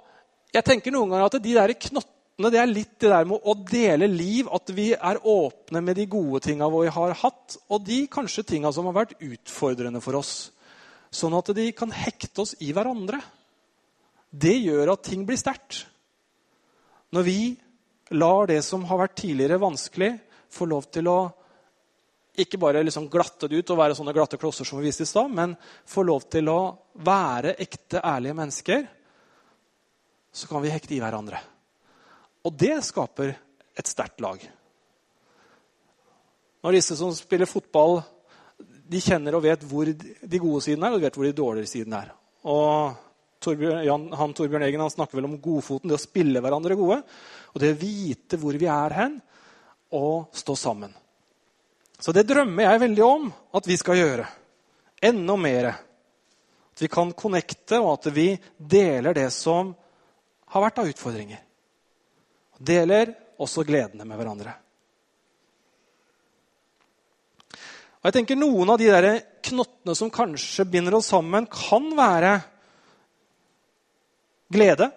jeg 0.53 0.65
tenker 0.67 0.93
noen 0.93 1.12
ganger 1.12 1.29
at 1.29 1.39
de 1.41 1.55
der 1.55 1.73
knottene 1.88 2.51
det 2.53 2.59
er 2.62 2.69
litt 2.71 2.93
det 3.03 3.09
der 3.12 3.25
med 3.27 3.43
å 3.43 3.55
dele 3.67 4.07
liv. 4.12 4.51
At 4.51 4.71
vi 4.75 4.91
er 4.93 5.23
åpne 5.27 5.81
med 5.83 5.99
de 5.99 6.05
gode 6.12 6.43
tinga 6.45 6.69
vi 6.75 6.91
har 6.99 7.17
hatt, 7.23 7.57
og 7.71 7.83
de 7.88 8.03
kanskje 8.12 8.45
tinga 8.53 8.71
som 8.75 8.88
har 8.88 8.99
vært 9.01 9.17
utfordrende 9.19 10.03
for 10.03 10.19
oss. 10.19 10.51
Sånn 11.12 11.35
at 11.35 11.51
de 11.57 11.71
kan 11.75 11.91
hekte 11.91 12.45
oss 12.45 12.55
i 12.63 12.71
hverandre. 12.75 13.19
Det 14.29 14.55
gjør 14.61 14.93
at 14.93 15.03
ting 15.05 15.25
blir 15.25 15.39
sterkt. 15.39 15.83
Når 17.13 17.25
vi 17.25 17.39
lar 18.13 18.49
det 18.49 18.61
som 18.65 18.85
har 18.89 19.01
vært 19.01 19.17
tidligere 19.21 19.61
vanskelig, 19.61 20.11
få 20.49 20.65
lov 20.69 20.89
til 20.93 21.09
å 21.09 21.19
ikke 22.39 22.59
bare 22.61 22.83
liksom 22.85 23.09
glatte 23.11 23.49
det 23.49 23.59
ut 23.59 23.73
og 23.73 23.79
være 23.81 23.97
sånne 23.97 24.13
glatte 24.15 24.37
klosser 24.39 24.67
som 24.67 24.79
vi 24.79 24.87
viste 24.87 25.03
i 25.03 25.09
stad, 25.09 25.31
men 25.33 25.55
få 25.89 26.05
lov 26.07 26.29
til 26.31 26.49
å 26.51 26.59
være 27.05 27.55
ekte, 27.59 27.99
ærlige 27.99 28.37
mennesker, 28.37 28.85
så 30.31 30.47
kan 30.47 30.63
vi 30.63 30.71
hekte 30.71 30.95
i 30.95 31.01
hverandre. 31.01 31.41
Og 32.45 32.55
det 32.55 32.77
skaper 32.85 33.33
et 33.75 33.89
sterkt 33.89 34.21
lag. 34.23 34.39
Når 36.63 36.75
disse 36.75 36.95
som 36.99 37.11
spiller 37.15 37.49
fotball, 37.49 37.99
de 38.59 39.01
kjenner 39.03 39.35
og 39.35 39.43
vet 39.45 39.63
hvor 39.67 39.89
de 39.89 40.41
gode 40.41 40.63
sidene 40.63 40.87
er, 40.87 40.95
og 40.95 40.99
de 40.99 41.07
vet 41.07 41.19
hvor 41.19 41.27
de 41.27 41.35
dårlige 41.35 41.71
sidene 41.71 42.01
er. 42.03 42.13
Og 42.49 43.09
Torbjørn, 43.39 43.84
Jan, 43.88 44.06
han 44.19 44.36
Torbjørn 44.36 44.65
Egen 44.67 44.84
han 44.84 44.93
snakker 44.93 45.19
vel 45.19 45.30
om 45.30 45.38
godfoten, 45.41 45.91
det 45.91 45.97
å 45.97 46.02
spille 46.02 46.41
hverandre 46.43 46.78
gode. 46.80 47.02
Og 47.54 47.63
det 47.63 47.73
å 47.73 47.80
vite 47.80 48.39
hvor 48.41 48.58
vi 48.60 48.69
er 48.69 48.95
hen, 48.97 49.19
og 49.95 50.36
stå 50.38 50.56
sammen. 50.60 50.91
Så 51.99 52.13
det 52.15 52.28
drømmer 52.30 52.67
jeg 52.67 52.84
veldig 52.86 53.06
om 53.06 53.30
at 53.58 53.67
vi 53.67 53.78
skal 53.80 53.97
gjøre. 53.99 54.25
Enda 55.10 55.36
mer. 55.39 55.69
At 56.75 56.84
vi 56.84 56.91
kan 56.91 57.12
connecte, 57.17 57.80
og 57.82 57.95
at 57.97 58.12
vi 58.15 58.32
deler 58.58 59.17
det 59.17 59.30
som 59.36 59.73
har 60.49 60.67
vært 60.67 60.84
av 60.84 60.91
utfordringer 60.91 61.45
deler 62.60 63.13
også 63.39 63.63
gledene 63.63 64.06
med 64.06 64.19
hverandre. 64.19 64.54
Og 67.99 68.08
jeg 68.08 68.15
tenker 68.15 68.39
Noen 68.39 68.71
av 68.71 68.80
de 68.80 68.88
der 68.91 69.08
knottene 69.49 69.95
som 69.97 70.12
kanskje 70.12 70.67
binder 70.71 70.99
oss 70.99 71.10
sammen, 71.12 71.47
kan 71.52 71.89
være 71.97 72.38
glede. 74.49 74.89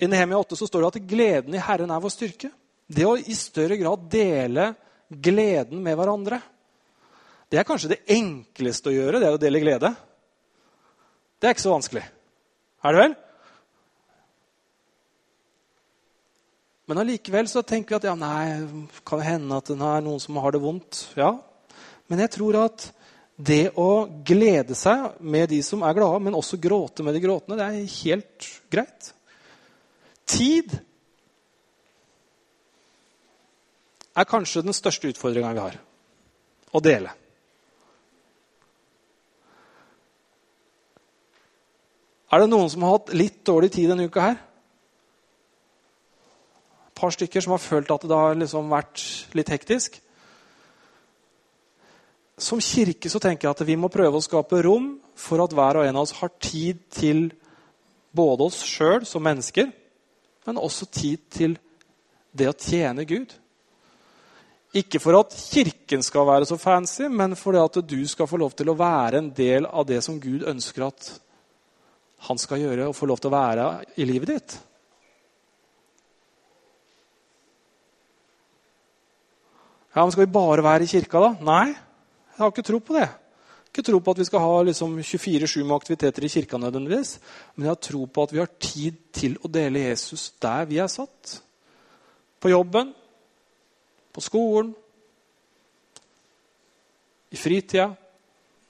I 0.00 0.08
Nehemia 0.08 0.38
8 0.38 0.56
så 0.56 0.66
står 0.66 0.82
det 0.82 0.90
at 0.92 1.08
gleden 1.08 1.54
i 1.54 1.62
Herren 1.62 1.92
er 1.92 2.02
vår 2.02 2.14
styrke. 2.14 2.50
Det 2.86 3.04
å 3.06 3.16
i 3.16 3.36
større 3.36 3.76
grad 3.80 4.08
dele 4.10 4.72
gleden 5.08 5.82
med 5.84 5.96
hverandre. 5.98 6.40
Det 7.52 7.60
er 7.60 7.68
kanskje 7.68 7.92
det 7.92 8.04
enkleste 8.14 8.88
å 8.88 8.94
gjøre, 8.94 9.20
det 9.20 9.28
er 9.28 9.36
å 9.36 9.40
dele 9.40 9.60
glede. 9.60 9.92
Det 11.38 11.48
er 11.48 11.54
ikke 11.54 11.66
så 11.66 11.74
vanskelig. 11.74 12.04
Er 12.82 12.94
det 12.94 13.02
vel? 13.02 13.14
Men 16.90 17.00
allikevel 17.02 17.48
så 17.48 17.62
tenker 17.64 17.94
vi 17.94 17.98
at 18.00 18.08
ja, 18.08 18.14
nei, 18.18 18.88
kan 19.06 19.20
det 19.20 19.28
hende 19.28 19.58
at 19.60 19.68
det 19.70 19.76
er 19.76 20.02
noen 20.04 20.20
som 20.22 20.40
har 20.42 20.54
det 20.54 20.62
vondt. 20.64 21.04
Ja, 21.16 21.36
Men 22.10 22.20
jeg 22.24 22.32
tror 22.34 22.58
at 22.64 22.88
det 23.42 23.72
å 23.80 24.06
glede 24.26 24.76
seg 24.78 25.18
med 25.18 25.50
de 25.50 25.58
som 25.66 25.82
er 25.82 25.96
glade, 25.96 26.20
men 26.22 26.36
også 26.38 26.60
gråte 26.62 27.02
med 27.02 27.16
de 27.16 27.22
gråtende, 27.24 27.58
det 27.58 27.66
er 27.66 27.96
helt 28.04 28.48
greit. 28.70 29.10
Tid 30.28 30.76
er 34.12 34.28
kanskje 34.28 34.62
den 34.64 34.76
største 34.76 35.10
utfordringa 35.10 35.54
vi 35.56 35.64
har. 35.64 35.80
å 36.72 36.80
dele. 36.80 37.10
Er 42.32 42.40
det 42.40 42.48
noen 42.48 42.70
som 42.72 42.86
har 42.86 42.94
hatt 42.94 43.10
litt 43.12 43.42
dårlig 43.44 43.68
tid 43.74 43.90
denne 43.92 44.06
uka 44.08 44.22
her? 44.24 44.38
Et 46.88 46.94
par 46.96 47.12
stykker 47.12 47.44
som 47.44 47.52
har 47.52 47.60
følt 47.60 47.92
at 47.92 48.06
det 48.08 48.16
har 48.16 48.38
liksom 48.40 48.72
vært 48.72 49.04
litt 49.36 49.52
hektisk? 49.52 50.00
Som 52.42 52.58
kirke 52.64 53.10
så 53.10 53.20
tenker 53.22 53.46
jeg 53.46 53.54
at 53.54 53.66
vi 53.68 53.76
må 53.78 53.90
prøve 53.92 54.18
å 54.18 54.24
skape 54.24 54.64
rom 54.66 54.96
for 55.18 55.44
at 55.44 55.52
hver 55.54 55.78
og 55.78 55.86
en 55.86 55.98
av 56.00 56.06
oss 56.08 56.16
har 56.18 56.32
tid 56.42 56.80
til 56.90 57.28
både 58.12 58.48
oss 58.48 58.58
sjøl 58.66 59.06
som 59.08 59.22
mennesker, 59.22 59.70
men 60.48 60.58
også 60.58 60.88
tid 60.90 61.22
til 61.32 61.54
det 62.34 62.48
å 62.50 62.56
tjene 62.56 63.06
Gud. 63.06 63.30
Ikke 64.74 64.98
for 65.04 65.20
at 65.20 65.36
kirken 65.36 66.02
skal 66.02 66.26
være 66.26 66.48
så 66.48 66.56
fancy, 66.58 67.04
men 67.12 67.36
for 67.36 67.56
at 67.60 67.76
du 67.86 68.00
skal 68.08 68.28
få 68.28 68.40
lov 68.40 68.56
til 68.56 68.72
å 68.72 68.76
være 68.78 69.20
en 69.20 69.30
del 69.36 69.68
av 69.68 69.86
det 69.86 70.00
som 70.04 70.18
Gud 70.20 70.46
ønsker 70.48 70.88
at 70.88 71.12
han 72.26 72.38
skal 72.40 72.62
gjøre 72.62 72.88
og 72.88 72.96
få 72.96 73.06
lov 73.10 73.20
til 73.20 73.30
å 73.30 73.36
være 73.36 73.68
i 74.00 74.06
livet 74.08 74.32
ditt. 74.32 74.58
Ja, 79.92 80.02
men 80.02 80.12
Skal 80.14 80.24
vi 80.24 80.32
bare 80.32 80.64
være 80.64 80.86
i 80.86 80.90
kirka, 80.90 81.20
da? 81.20 81.32
Nei, 81.44 81.74
jeg 82.42 82.50
har 82.50 82.56
ikke 82.56 82.66
tro 82.66 82.80
på 82.82 82.96
det. 82.98 83.08
Ikke 83.72 83.84
tro 83.86 84.02
på 84.04 84.12
at 84.12 84.18
vi 84.20 84.26
skal 84.28 84.42
ha 84.44 84.56
liksom 84.68 84.98
24-7 84.98 85.62
med 85.62 85.76
aktiviteter 85.78 86.24
i 86.26 86.28
kirka, 86.28 86.58
nødvendigvis. 86.60 87.14
Men 87.54 87.64
jeg 87.64 87.70
har 87.70 87.78
tro 87.86 88.00
på 88.04 88.22
at 88.26 88.32
vi 88.34 88.40
har 88.42 88.50
tid 88.60 88.98
til 89.16 89.36
å 89.40 89.48
dele 89.48 89.86
Jesus 89.86 90.32
der 90.42 90.66
vi 90.68 90.80
er 90.82 90.90
satt. 90.92 91.38
På 92.42 92.50
jobben, 92.50 92.90
på 94.12 94.20
skolen, 94.20 94.74
i 97.32 97.38
fritida, 97.40 97.86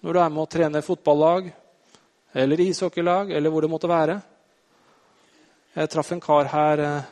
når 0.06 0.14
du 0.14 0.20
er 0.22 0.30
med 0.30 0.42
å 0.44 0.50
trene 0.54 0.84
fotballag, 0.86 1.48
eller 2.38 2.62
ishockeylag, 2.62 3.32
eller 3.34 3.50
hvor 3.50 3.66
det 3.66 3.70
måtte 3.72 3.90
være. 3.90 4.20
Jeg 5.74 5.90
traff 5.90 6.12
en 6.14 6.22
kar 6.22 6.52
her 6.52 6.84
eh, 6.84 7.10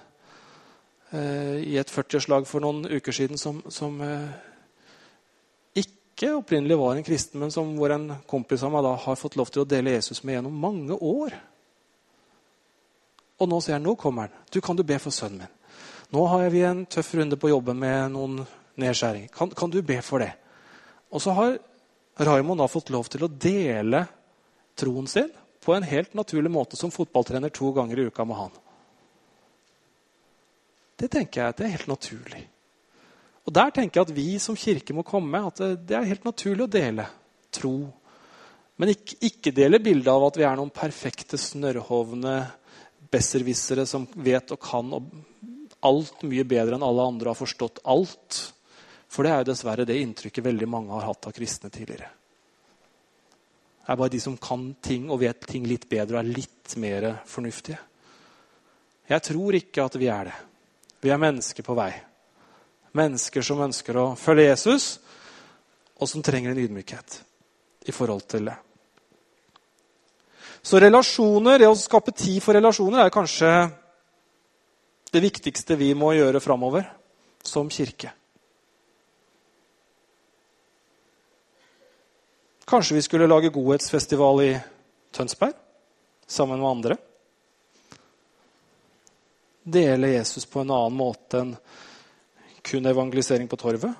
eh 1.10 1.58
i 1.72 1.76
et 1.80 1.90
40-årslag 1.90 2.46
for 2.46 2.62
noen 2.62 2.84
uker 2.86 3.12
siden 3.12 3.38
som, 3.38 3.64
som 3.66 3.98
eh, 4.04 4.49
ikke 6.20 6.36
opprinnelig 6.36 6.76
var 6.76 6.98
en 6.98 7.04
kristen, 7.06 7.40
men 7.40 7.52
som 7.52 7.70
hvor 7.78 7.94
en 7.94 8.10
kompis 8.28 8.60
av 8.66 8.74
meg 8.74 8.84
da 8.84 8.92
har 9.06 9.16
fått 9.16 9.38
lov 9.40 9.48
til 9.48 9.62
å 9.62 9.68
dele 9.68 9.94
Jesus 9.94 10.20
med 10.20 10.36
gjennom 10.36 10.58
mange 10.60 10.92
år. 10.92 11.32
Og 13.40 13.48
nå 13.48 13.60
sier 13.64 13.78
han 13.78 13.86
nå 13.88 13.94
kommer 13.96 14.28
han. 14.28 14.42
Du, 14.52 14.60
kan 14.60 14.76
du 14.76 14.84
be 14.84 14.98
for 15.00 15.16
sønnen 15.16 15.46
min? 15.46 15.56
Nå 16.12 16.26
har 16.28 16.44
vi 16.52 16.60
en 16.66 16.84
tøff 16.90 17.14
runde 17.16 17.38
på 17.40 17.48
jobben 17.48 17.78
med 17.80 18.12
noen 18.12 18.42
nedskjæringer. 18.82 19.32
Kan, 19.32 19.54
kan 19.56 19.72
du 19.72 19.80
be 19.80 19.96
for 20.04 20.20
det? 20.20 20.34
Og 21.08 21.24
så 21.24 21.32
har 21.38 21.56
Raymond 22.20 22.60
da 22.60 22.68
fått 22.68 22.92
lov 22.92 23.08
til 23.08 23.24
å 23.24 23.32
dele 23.32 24.04
troen 24.76 25.08
sin 25.08 25.30
på 25.64 25.72
en 25.72 25.88
helt 25.88 26.12
naturlig 26.18 26.52
måte 26.52 26.76
som 26.76 26.92
fotballtrener 26.92 27.48
to 27.54 27.72
ganger 27.72 27.96
i 27.96 28.08
uka 28.10 28.28
med 28.28 28.42
han. 28.42 28.56
Det 31.00 31.08
tenker 31.08 31.40
jeg 31.40 31.54
at 31.54 31.60
det 31.62 31.68
er 31.70 31.76
helt 31.78 31.94
naturlig. 31.94 32.44
Og 33.50 33.54
Der 33.54 33.72
tenker 33.74 33.98
jeg 33.98 34.06
at 34.06 34.14
vi 34.14 34.28
som 34.38 34.54
kirke 34.54 34.94
må 34.94 35.02
komme. 35.02 35.26
med 35.26 35.46
At 35.50 35.82
det 35.88 35.96
er 35.96 36.06
helt 36.06 36.24
naturlig 36.24 36.68
å 36.68 36.70
dele 36.70 37.06
tro. 37.50 37.90
Men 38.78 38.92
ikke, 38.94 39.16
ikke 39.26 39.52
dele 39.52 39.80
bildet 39.82 40.08
av 40.08 40.22
at 40.28 40.36
vi 40.38 40.44
er 40.46 40.54
noen 40.56 40.70
perfekte, 40.70 41.34
snørrhovne 41.34 42.36
besserwissere 43.10 43.82
som 43.90 44.06
vet 44.14 44.54
og 44.54 44.60
kan 44.62 44.92
og 44.94 45.08
alt 45.82 46.22
mye 46.22 46.44
bedre 46.46 46.76
enn 46.78 46.84
alle 46.86 47.06
andre 47.10 47.32
har 47.32 47.38
forstått 47.40 47.82
alt. 47.90 48.38
For 49.10 49.26
det 49.26 49.32
er 49.32 49.42
jo 49.42 49.48
dessverre 49.50 49.86
det 49.88 49.98
inntrykket 49.98 50.46
veldig 50.46 50.68
mange 50.70 50.94
har 50.94 51.08
hatt 51.08 51.26
av 51.26 51.34
kristne 51.34 51.72
tidligere 51.74 52.06
Det 53.80 53.90
er 53.90 53.98
bare 53.98 54.12
de 54.14 54.20
som 54.22 54.36
kan 54.38 54.68
ting 54.78 55.08
og 55.10 55.18
vet 55.24 55.42
ting 55.50 55.66
litt 55.66 55.88
bedre 55.90 56.20
og 56.20 56.22
er 56.22 56.36
litt 56.38 56.76
mer 56.78 57.08
fornuftige. 57.26 57.80
Jeg 59.10 59.26
tror 59.26 59.58
ikke 59.58 59.88
at 59.90 59.98
vi 59.98 60.06
er 60.06 60.30
det. 60.30 60.36
Vi 61.02 61.10
er 61.10 61.18
mennesker 61.18 61.66
på 61.66 61.74
vei. 61.74 61.90
Mennesker 62.96 63.44
som 63.46 63.60
ønsker 63.62 63.96
å 64.00 64.06
følge 64.18 64.48
Jesus, 64.48 64.98
og 66.00 66.08
som 66.08 66.24
trenger 66.24 66.52
en 66.52 66.62
ydmykhet 66.64 67.20
i 67.86 67.94
forhold 67.94 68.24
til 68.30 68.48
det. 68.50 68.56
Så 70.62 70.80
relasjoner, 70.80 71.60
det 71.60 71.68
å 71.70 71.76
skape 71.78 72.12
tid 72.12 72.40
for 72.44 72.56
relasjoner 72.56 73.04
er 73.04 73.12
kanskje 73.14 73.50
det 75.10 75.22
viktigste 75.24 75.76
vi 75.80 75.92
må 75.96 76.12
gjøre 76.14 76.42
framover 76.42 76.84
som 77.46 77.70
kirke. 77.72 78.12
Kanskje 82.70 82.94
vi 82.94 83.02
skulle 83.02 83.26
lage 83.26 83.50
godhetsfestival 83.50 84.42
i 84.44 84.50
Tønsberg 85.10 85.56
sammen 86.26 86.60
med 86.60 86.68
andre? 86.68 86.96
Dele 89.62 90.12
Jesus 90.12 90.46
på 90.46 90.62
en 90.62 90.70
annen 90.70 90.98
måte 91.00 91.40
enn 91.40 91.56
kun 92.70 92.86
evangelisering 92.86 93.48
på 93.50 93.58
torvet? 93.58 93.90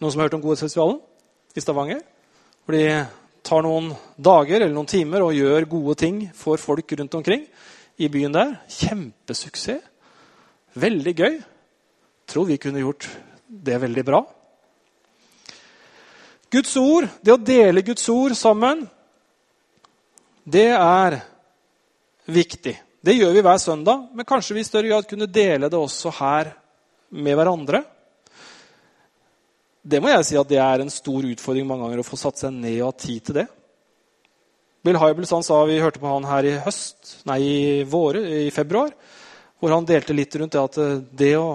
Noen 0.00 0.10
som 0.10 0.20
har 0.20 0.26
hørt 0.26 0.36
om 0.36 0.42
Godhetsfestivalen 0.42 0.98
i 1.54 1.62
Stavanger? 1.62 2.00
Hvor 2.64 2.74
de 2.74 2.86
tar 3.44 3.62
noen 3.62 3.92
dager 4.16 4.62
eller 4.62 4.74
noen 4.74 4.90
timer 4.90 5.22
og 5.22 5.36
gjør 5.36 5.68
gode 5.70 5.94
ting 6.00 6.22
for 6.34 6.58
folk 6.58 6.96
rundt 6.98 7.14
omkring 7.14 7.44
i 8.00 8.08
byen 8.10 8.34
der. 8.34 8.56
Kjempesuksess. 8.68 9.90
Veldig 10.74 11.12
gøy. 11.14 11.36
Tror 12.26 12.48
vi 12.48 12.56
kunne 12.58 12.82
gjort 12.82 13.06
det 13.46 13.76
veldig 13.78 14.04
bra. 14.08 14.24
Guds 16.50 16.74
ord, 16.78 17.06
det 17.22 17.34
å 17.34 17.38
dele 17.38 17.82
Guds 17.86 18.08
ord 18.10 18.34
sammen, 18.38 18.84
det 20.42 20.70
er 20.74 21.18
viktig. 22.30 22.74
Det 23.04 23.14
gjør 23.14 23.34
vi 23.36 23.42
hver 23.44 23.60
søndag, 23.62 24.08
men 24.14 24.26
kanskje 24.26 24.56
vi 24.56 24.62
i 24.64 24.66
større 24.66 24.90
grad 24.90 25.08
kunne 25.10 25.30
dele 25.30 25.70
det 25.70 25.78
også 25.78 26.12
her 26.18 26.52
med 27.14 27.36
hverandre. 27.38 27.82
Det 29.84 30.00
må 30.00 30.10
jeg 30.10 30.26
si 30.26 30.38
at 30.40 30.48
det 30.48 30.60
er 30.62 30.82
en 30.82 30.92
stor 30.92 31.26
utfordring 31.28 31.66
mange 31.68 31.86
ganger 31.86 32.00
å 32.02 32.06
få 32.06 32.18
satt 32.18 32.40
seg 32.40 32.54
ned 32.56 32.78
og 32.80 32.88
ha 32.88 32.96
tid 33.04 33.26
til 33.28 33.38
det. 33.42 33.46
Bill 34.84 34.98
Hybels 35.00 35.32
sa, 35.46 35.64
Vi 35.64 35.80
hørte 35.80 36.00
på 36.00 36.10
han 36.10 36.26
her 36.28 36.44
i 36.44 36.56
høst, 36.64 37.20
nei, 37.28 37.38
i, 37.40 37.84
våre, 37.88 38.20
i 38.44 38.50
februar, 38.52 38.92
hvor 39.60 39.72
han 39.72 39.86
delte 39.88 40.16
litt 40.16 40.34
rundt 40.36 40.52
det 40.52 40.60
at 40.60 40.80
det 41.16 41.34
å 41.40 41.54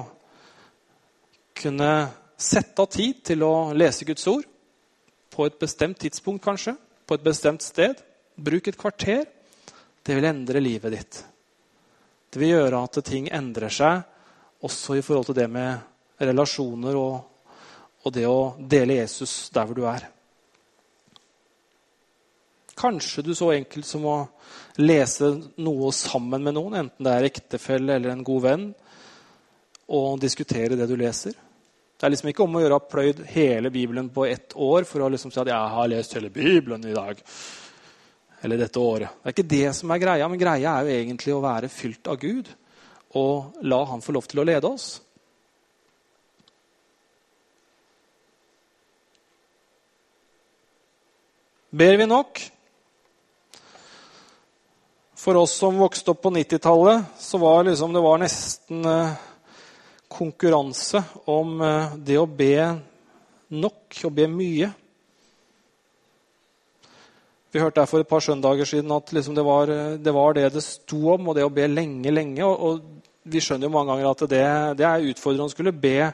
kunne 1.60 1.92
sette 2.40 2.82
av 2.82 2.90
tid 2.90 3.20
til 3.30 3.44
å 3.46 3.54
lese 3.76 4.08
Guds 4.08 4.26
ord 4.32 4.48
på 5.30 5.46
et 5.46 5.60
bestemt 5.62 6.00
tidspunkt, 6.02 6.44
kanskje, 6.44 6.74
på 7.06 7.18
et 7.18 7.26
bestemt 7.26 7.66
sted. 7.66 8.00
Bruk 8.40 8.70
et 8.72 8.80
kvarter. 8.80 9.26
Det 10.02 10.16
vil 10.16 10.26
endre 10.26 10.62
livet 10.64 10.96
ditt. 10.96 11.20
Det 12.30 12.42
vil 12.42 12.56
gjøre 12.56 12.82
at 12.86 13.02
ting 13.06 13.28
endrer 13.34 13.74
seg, 13.74 14.06
også 14.66 14.98
i 14.98 15.04
forhold 15.06 15.30
til 15.30 15.38
det 15.40 15.48
med 15.52 15.78
relasjoner 16.20 16.98
og, 17.00 17.20
og 18.04 18.16
det 18.16 18.26
å 18.28 18.56
dele 18.60 19.00
Jesus 19.00 19.50
der 19.56 19.68
hvor 19.68 19.78
du 19.78 19.86
er. 19.88 20.08
Kanskje 22.80 23.24
du 23.28 23.34
så 23.36 23.52
enkelt 23.52 23.88
som 23.88 24.06
å 24.08 24.18
lese 24.80 25.34
noe 25.60 25.92
sammen 25.96 26.44
med 26.44 26.56
noen, 26.56 26.78
enten 26.86 27.06
det 27.06 27.16
er 27.16 27.28
ektefelle 27.28 27.98
eller 27.98 28.14
en 28.14 28.24
god 28.24 28.46
venn, 28.46 28.66
og 29.90 30.20
diskutere 30.22 30.78
det 30.80 30.88
du 30.88 30.96
leser. 31.00 31.36
Det 32.00 32.08
er 32.08 32.14
liksom 32.14 32.30
ikke 32.32 32.46
om 32.46 32.54
å 32.56 32.62
gjøre 32.62 32.78
å 32.78 32.80
ha 32.80 32.92
pløyd 32.92 33.24
hele 33.34 33.72
Bibelen 33.74 34.08
på 34.16 34.24
ett 34.30 34.54
år 34.56 34.86
for 34.88 35.04
å 35.04 35.10
liksom 35.12 35.34
si 35.34 35.40
at 35.42 35.48
'jeg 35.48 35.74
har 35.76 35.88
lest 35.88 36.14
hele 36.14 36.30
Bibelen 36.30 36.86
i 36.86 36.94
dag'. 36.94 37.20
Eller 38.42 38.58
dette 38.58 38.80
året. 38.80 39.10
Det 39.10 39.28
er 39.28 39.34
ikke 39.34 39.50
det 39.50 39.76
som 39.76 39.92
er 39.92 40.00
greia, 40.00 40.28
men 40.30 40.40
greia 40.40 40.80
er 40.80 40.86
jo 40.86 40.96
egentlig 40.96 41.34
å 41.34 41.42
være 41.42 41.68
fylt 41.68 42.08
av 42.08 42.16
Gud 42.16 42.48
og 43.18 43.62
la 43.66 43.84
Han 43.90 44.02
få 44.02 44.14
lov 44.14 44.28
til 44.30 44.42
å 44.42 44.46
lede 44.46 44.70
oss. 44.70 45.00
Ber 51.70 51.98
vi 51.98 52.06
nok? 52.10 52.42
For 55.20 55.38
oss 55.38 55.58
som 55.60 55.78
vokste 55.78 56.14
opp 56.14 56.24
på 56.24 56.32
90-tallet, 56.34 57.12
så 57.20 57.38
var 57.38 57.68
liksom, 57.68 57.94
det 57.94 58.02
var 58.02 58.22
nesten 58.22 58.86
eh, 58.88 59.18
konkurranse 60.10 61.04
om 61.30 61.60
eh, 61.62 61.98
det 61.98 62.18
å 62.18 62.26
be 62.26 62.56
nok 63.54 64.00
og 64.08 64.16
be 64.16 64.26
mye. 64.32 64.72
Vi 67.52 67.62
hørte 67.62 67.82
her 67.82 67.90
for 67.90 68.04
et 68.04 68.10
par 68.10 68.22
søndager 68.22 68.68
siden 68.70 68.92
at 68.94 69.14
liksom 69.16 69.36
det, 69.36 69.46
var, 69.46 69.72
det, 69.98 70.14
var, 70.14 70.34
det 70.38 70.52
det 70.54 70.64
sto 70.64 71.00
om, 71.16 71.30
og 71.30 71.38
det 71.38 71.46
å 71.48 71.54
be 71.54 71.66
lenge, 71.68 72.12
lenge. 72.14 72.46
Og, 72.46 72.56
og 72.60 73.30
vi 73.30 73.42
skjønner 73.42 73.68
jo 73.68 73.74
mange 73.74 73.94
ganger 73.94 74.12
at 74.12 74.24
det, 74.30 74.46
det 74.80 74.88
er 74.88 75.10
utfordrende 75.10 75.50
å 75.50 75.54
skulle 75.54 75.74
be 75.74 76.12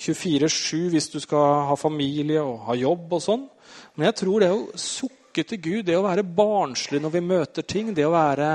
24-7 0.00 0.90
hvis 0.94 1.10
du 1.12 1.18
skal 1.22 1.66
ha 1.70 1.78
familie 1.78 2.42
og 2.42 2.66
ha 2.66 2.78
jobb 2.78 3.18
og 3.18 3.24
sånn. 3.24 3.48
Men 3.94 4.10
jeg 4.10 4.20
tror 4.22 4.42
det 4.42 4.52
å 4.54 4.62
sukke 4.74 5.46
til 5.46 5.62
Gud, 5.62 5.82
det 5.86 5.98
å 5.98 6.06
være 6.06 6.26
barnslig 6.26 7.02
når 7.02 7.14
vi 7.14 7.26
møter 7.30 7.66
ting, 7.66 7.94
det 7.94 8.08
å 8.08 8.14
være 8.16 8.50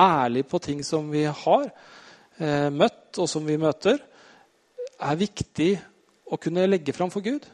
ærlig 0.00 0.44
på 0.48 0.60
ting 0.62 0.84
som 0.86 1.10
vi 1.10 1.24
har, 1.26 1.70
Eh, 2.40 2.70
møtt, 2.72 3.18
og 3.20 3.28
som 3.28 3.44
vi 3.44 3.58
møter, 3.60 3.98
er 5.00 5.16
viktig 5.20 5.74
å 6.32 6.38
kunne 6.40 6.64
legge 6.70 6.94
fram 6.96 7.10
for 7.12 7.20
Gud. 7.20 7.44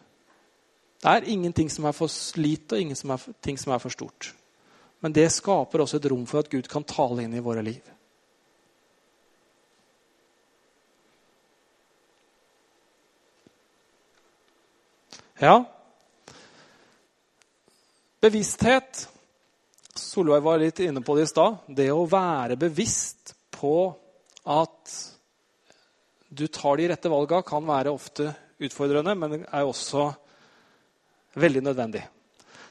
Det 1.03 1.13
er 1.13 1.29
ingenting 1.29 1.71
som 1.71 1.85
er 1.85 1.95
for 1.97 2.11
lite, 2.41 2.75
og 2.77 2.81
ingenting 2.81 3.59
som 3.61 3.73
er 3.75 3.83
for 3.83 3.93
stort. 3.93 4.33
Men 5.05 5.13
det 5.13 5.29
skaper 5.33 5.83
også 5.85 6.01
et 6.01 6.09
rom 6.11 6.25
for 6.27 6.41
at 6.41 6.51
Gud 6.51 6.69
kan 6.73 6.87
tale 6.89 7.27
inn 7.27 7.37
i 7.37 7.45
våre 7.45 7.63
liv. 7.63 7.93
Ja 15.37 15.59
Bevissthet 18.25 19.03
Solveig 20.01 20.41
var 20.41 20.57
litt 20.59 20.81
inne 20.81 21.03
på 21.05 21.13
det 21.17 21.27
i 21.27 21.29
stad. 21.29 21.59
Det 21.69 21.91
å 21.93 22.07
være 22.09 22.57
bevisst 22.57 23.35
på 23.53 23.93
at 24.49 24.95
du 26.29 26.47
tar 26.49 26.81
de 26.81 26.89
rette 26.91 27.13
valga, 27.13 27.43
kan 27.45 27.65
være 27.69 27.93
ofte 27.93 28.31
utfordrende, 28.65 29.15
men 29.15 29.45
er 29.45 29.69
også 29.69 30.09
veldig 31.37 31.63
nødvendig. 31.65 32.03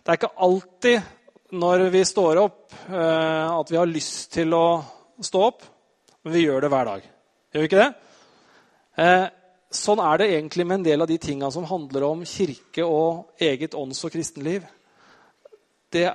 Det 0.04 0.12
er 0.12 0.19
ikke 0.19 0.36
alltid 0.45 1.56
når 1.56 1.86
vi 1.93 2.04
står 2.06 2.41
opp, 2.41 2.73
eh, 2.89 3.47
at 3.60 3.71
vi 3.71 3.78
har 3.78 3.89
lyst 3.89 4.32
til 4.34 4.54
å 4.54 4.84
stå 5.21 5.41
opp, 5.45 5.63
men 6.23 6.34
vi 6.34 6.45
gjør 6.45 6.65
det 6.65 6.71
hver 6.73 6.89
dag. 6.89 7.08
Gjør 7.54 7.63
vi 7.63 7.69
ikke 7.69 7.84
det? 7.84 7.91
Eh, 8.97 9.25
sånn 9.75 10.01
er 10.01 10.17
det 10.17 10.30
egentlig 10.34 10.65
med 10.65 10.80
en 10.80 10.88
del 10.88 11.06
av 11.06 11.10
de 11.12 11.17
tinga 11.21 11.51
som 11.51 11.67
handler 11.69 12.08
om 12.08 12.25
kirke 12.25 12.86
og 12.86 13.41
eget 13.41 13.75
ånds- 13.78 14.04
og 14.06 14.12
kristenliv. 14.12 14.65
Det 15.91 16.08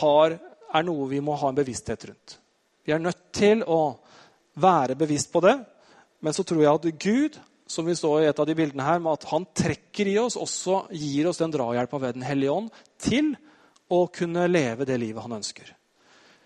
har, 0.00 0.38
er 0.74 0.82
noe 0.82 1.08
vi 1.08 1.20
må 1.20 1.36
ha 1.38 1.48
en 1.48 1.58
bevissthet 1.58 2.08
rundt. 2.10 2.38
Vi 2.84 2.92
er 2.92 3.00
nødt 3.00 3.32
til 3.32 3.62
å 3.64 3.96
være 4.60 4.96
bevisst 4.98 5.32
på 5.32 5.40
det. 5.44 5.58
Men 6.20 6.32
så 6.32 6.44
tror 6.46 6.62
jeg 6.62 6.74
at 6.74 6.98
Gud 7.00 7.38
som 7.66 7.86
vi 7.86 7.96
står 7.96 8.22
i 8.22 8.28
et 8.28 8.40
av 8.40 8.46
de 8.48 8.56
bildene 8.56 8.84
her, 8.84 9.00
med 9.00 9.16
at 9.16 9.28
han 9.30 9.46
trekker 9.56 10.10
i 10.10 10.18
oss, 10.20 10.36
også 10.36 10.84
gir 10.92 11.28
oss 11.30 11.40
den 11.40 11.54
drahjelpa 11.54 12.00
ved 12.00 12.18
Den 12.18 12.26
hellige 12.26 12.52
ånd 12.52 12.70
til 13.00 13.32
å 13.92 14.04
kunne 14.12 14.46
leve 14.50 14.86
det 14.88 14.98
livet 15.00 15.24
han 15.24 15.38
ønsker. 15.38 15.72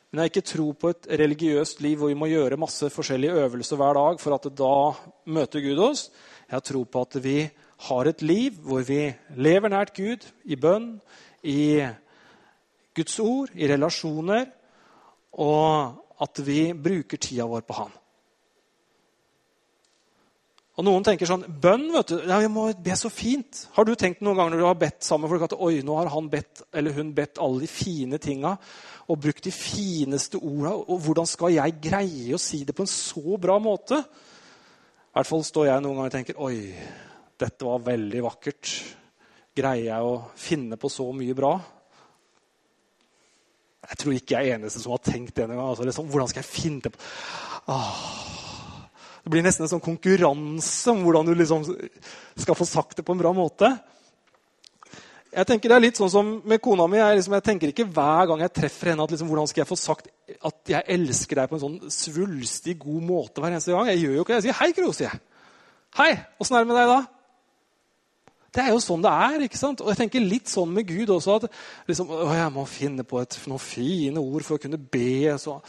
Men 0.09 0.23
jeg 0.23 0.25
har 0.25 0.33
ikke 0.33 0.51
tro 0.55 0.67
på 0.73 0.91
et 0.95 1.09
religiøst 1.21 1.83
liv 1.85 1.99
hvor 2.01 2.09
vi 2.09 2.17
må 2.17 2.31
gjøre 2.31 2.61
masse 2.61 2.89
forskjellige 2.93 3.43
øvelser 3.45 3.77
hver 3.77 3.99
dag 3.99 4.21
for 4.23 4.37
at 4.39 4.47
da 4.57 4.77
møter 5.37 5.65
Gud 5.65 5.83
oss. 5.85 6.07
Jeg 6.49 6.57
har 6.57 6.65
tro 6.65 6.85
på 6.89 7.03
at 7.05 7.19
vi 7.21 7.39
har 7.89 8.09
et 8.09 8.25
liv 8.25 8.57
hvor 8.65 8.87
vi 8.89 9.03
lever 9.37 9.75
nært 9.75 9.93
Gud, 9.99 10.25
i 10.49 10.57
bønn, 10.57 10.95
i 11.45 11.85
Guds 12.97 13.19
ord, 13.21 13.53
i 13.55 13.69
relasjoner, 13.69 14.49
og 15.39 16.25
at 16.25 16.41
vi 16.47 16.73
bruker 16.73 17.21
tida 17.21 17.47
vår 17.47 17.67
på 17.69 17.77
Han. 17.83 17.93
Og 20.79 20.87
Noen 20.87 21.03
tenker 21.03 21.27
sånn 21.27 21.43
Bønn, 21.59 21.89
vet 21.91 22.13
du. 22.13 22.21
Ja, 22.23 22.37
jeg 22.45 22.53
må 22.55 22.69
be 22.71 22.95
så 22.95 23.11
fint. 23.11 23.65
Har 23.75 23.87
du 23.87 23.97
tenkt 23.99 24.21
noen 24.23 24.39
ganger 24.39 24.55
når 24.55 24.61
du 24.63 24.67
har 24.69 24.79
bedt 24.79 25.03
sammen 25.03 25.27
med 25.27 25.33
folk 25.33 25.49
at 25.49 25.57
oi, 25.59 25.81
nå 25.83 25.97
har 25.99 26.11
han 26.13 26.29
bedt, 26.31 26.63
eller 26.71 26.95
hun 26.95 27.11
bedt 27.17 27.41
alle 27.43 27.65
de 27.65 27.71
fine 27.71 28.21
tinga 28.23 28.55
og 29.09 29.19
brukt 29.25 29.43
de 29.49 29.51
fineste 29.55 30.39
orda, 30.39 30.77
og 30.79 31.01
hvordan 31.03 31.27
skal 31.27 31.55
jeg 31.57 31.79
greie 31.83 32.37
å 32.37 32.41
si 32.43 32.61
det 32.69 32.77
på 32.77 32.85
en 32.85 32.93
så 32.93 33.39
bra 33.41 33.57
måte? 33.59 33.99
I 33.99 35.17
hvert 35.19 35.31
fall 35.33 35.43
står 35.49 35.71
jeg 35.71 35.83
noen 35.83 35.99
ganger 35.99 36.13
og 36.13 36.15
tenker 36.15 36.43
oi, 36.47 36.57
dette 37.43 37.67
var 37.67 37.87
veldig 37.89 38.25
vakkert. 38.29 38.75
Greier 39.59 39.89
jeg 39.89 40.07
å 40.13 40.17
finne 40.39 40.79
på 40.79 40.93
så 40.93 41.09
mye 41.17 41.35
bra? 41.35 41.57
Jeg 43.89 43.99
tror 43.99 44.15
ikke 44.15 44.37
jeg 44.37 44.53
er 44.53 44.61
eneste 44.61 44.85
som 44.85 44.95
har 44.95 45.03
tenkt 45.03 45.35
det 45.35 45.49
engang. 45.49 45.73
Altså, 45.73 45.89
liksom, 45.89 46.13
hvordan 46.13 46.31
skal 46.31 46.45
jeg 46.45 46.53
finne 46.53 46.85
det 46.85 46.95
på? 46.95 47.03
Åh. 47.73 48.48
Det 49.29 49.35
blir 49.35 49.45
nesten 49.45 49.67
en 49.67 49.69
sånn 49.75 49.85
konkurranse 49.85 50.89
om 50.89 51.03
hvordan 51.05 51.27
du 51.29 51.35
liksom 51.37 51.67
skal 51.69 52.57
få 52.57 52.65
sagt 52.65 52.97
det 52.97 53.03
på 53.05 53.13
en 53.13 53.19
bra 53.21 53.29
måte. 53.37 53.69
Jeg 55.29 55.45
tenker 55.51 55.69
Det 55.69 55.77
er 55.77 55.83
litt 55.85 55.99
sånn 56.01 56.09
som 56.09 56.31
med 56.49 56.63
kona 56.65 56.87
mi. 56.89 56.97
Jeg, 56.97 57.19
liksom, 57.19 57.35
jeg 57.37 57.45
tenker 57.45 57.73
ikke 57.75 57.85
hver 57.93 58.31
gang 58.31 58.41
jeg 58.41 58.55
treffer 58.57 58.95
henne 58.95 59.05
at 59.05 59.13
liksom, 59.13 59.29
hvordan 59.29 59.51
skal 59.51 59.61
jeg 59.61 59.69
få 59.69 59.77
sagt 59.77 60.09
at 60.49 60.73
jeg 60.73 60.97
elsker 60.97 61.43
deg 61.43 61.51
på 61.51 61.59
en 61.59 61.63
sånn 61.67 61.93
svulstig, 61.93 62.79
god 62.81 63.05
måte 63.05 63.45
hver 63.45 63.53
eneste 63.53 63.77
gang. 63.77 63.91
Jeg 63.93 64.01
gjør 64.07 64.17
jo 64.17 64.25
ikke 64.25 64.33
det. 64.33 64.39
Jeg 64.39 64.47
sier 64.47 64.59
'hei, 64.63 64.71
Gro', 64.79 64.95
sier 64.97 65.11
jeg. 65.11 65.21
'Hei, 65.99 66.11
åssen 66.41 66.57
er 66.57 66.65
det 66.65 66.71
med 66.73 66.81
deg 66.81 66.89
da?' 66.95 67.07
Det 68.57 68.65
er 68.65 68.73
jo 68.73 68.81
sånn 68.81 69.05
det 69.05 69.13
er. 69.13 69.45
ikke 69.45 69.61
sant? 69.61 69.83
Og 69.85 69.93
jeg 69.93 70.01
tenker 70.01 70.25
litt 70.25 70.49
sånn 70.49 70.73
med 70.73 70.89
Gud 70.89 71.13
også. 71.13 71.37
at 71.37 71.53
liksom, 71.87 72.09
å, 72.09 72.33
Jeg 72.33 72.53
må 72.53 72.65
finne 72.65 73.05
på 73.05 73.21
et, 73.21 73.39
noen 73.47 73.61
fine 73.61 74.17
ord 74.17 74.43
for 74.43 74.57
å 74.57 74.63
kunne 74.65 74.81
be. 74.81 75.37
Så. 75.37 75.61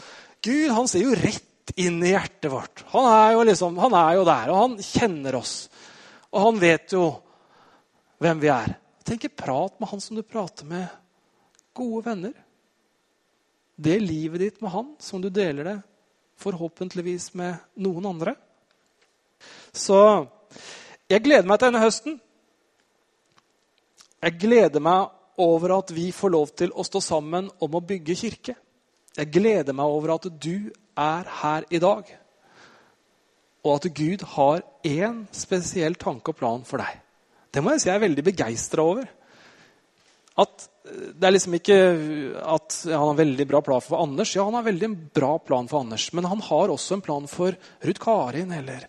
Gud 0.41 0.71
han 0.71 0.87
ser 0.87 1.03
jo 1.03 1.19
rett 1.19 1.43
inn 1.75 2.01
i 2.03 2.13
hjertet 2.13 2.51
vårt. 2.51 2.83
Han 2.93 3.07
er, 3.09 3.33
jo 3.35 3.45
liksom, 3.49 3.77
han 3.77 3.95
er 3.97 4.17
jo 4.17 4.25
der, 4.27 4.51
og 4.53 4.61
han 4.63 4.77
kjenner 4.83 5.39
oss. 5.39 5.55
Og 6.29 6.41
han 6.45 6.61
vet 6.61 6.95
jo 6.95 7.03
hvem 8.21 8.41
vi 8.41 8.51
er. 8.53 8.73
Tenk, 9.05 9.27
prat 9.37 9.79
med 9.79 9.89
han 9.89 10.01
som 10.03 10.17
du 10.17 10.23
prater 10.23 10.67
med 10.69 10.87
gode 11.77 12.03
venner. 12.09 12.33
Det 13.79 13.95
er 13.95 14.03
livet 14.03 14.43
ditt 14.43 14.59
med 14.61 14.73
han 14.73 14.91
som 15.01 15.21
du 15.23 15.29
deler 15.33 15.67
det 15.67 15.77
forhåpentligvis 16.39 17.33
med 17.33 17.57
noen 17.83 18.05
andre. 18.13 18.35
Så 19.75 19.99
jeg 21.09 21.23
gleder 21.25 21.47
meg 21.47 21.59
til 21.59 21.69
denne 21.69 21.83
høsten. 21.83 22.19
Jeg 24.19 24.35
gleder 24.39 24.83
meg 24.83 25.15
over 25.39 25.77
at 25.79 25.91
vi 25.95 26.09
får 26.15 26.33
lov 26.35 26.51
til 26.59 26.73
å 26.75 26.83
stå 26.87 27.01
sammen 27.03 27.47
om 27.63 27.75
å 27.75 27.83
bygge 27.83 28.17
kirke. 28.19 28.55
Jeg 29.15 29.31
gleder 29.33 29.75
meg 29.75 29.91
over 29.91 30.15
at 30.15 30.27
du 30.31 30.69
er 30.99 31.29
her 31.41 31.67
i 31.69 31.81
dag. 31.81 32.09
Og 33.65 33.75
at 33.75 33.87
Gud 33.95 34.25
har 34.35 34.63
én 34.87 35.23
spesiell 35.35 35.97
tanke 35.99 36.31
og 36.31 36.39
plan 36.39 36.65
for 36.67 36.81
deg. 36.81 36.99
Det 37.49 37.63
må 37.63 37.73
jeg 37.73 37.83
si 37.83 37.89
jeg 37.89 37.97
er 37.97 38.05
veldig 38.05 38.25
begeistra 38.27 38.85
over. 38.85 39.07
At 40.39 40.67
det 40.89 41.27
er 41.27 41.33
liksom 41.35 41.55
ikke 41.57 41.77
at 42.39 42.77
han 42.87 43.01
har 43.01 43.11
en 43.11 43.19
veldig 43.19 43.47
bra 43.49 43.61
plan 43.65 43.83
for 43.83 44.01
Anders. 44.01 44.31
Ja, 44.35 44.45
han 44.47 44.57
har 44.57 44.67
veldig 44.67 44.89
bra 45.15 45.33
plan 45.43 45.67
for 45.69 45.83
Anders, 45.83 46.07
men 46.15 46.29
han 46.29 46.41
har 46.45 46.71
også 46.73 46.97
en 46.97 47.05
plan 47.05 47.27
for 47.29 47.57
Ruth 47.85 48.01
Karin 48.01 48.53
eller 48.55 48.87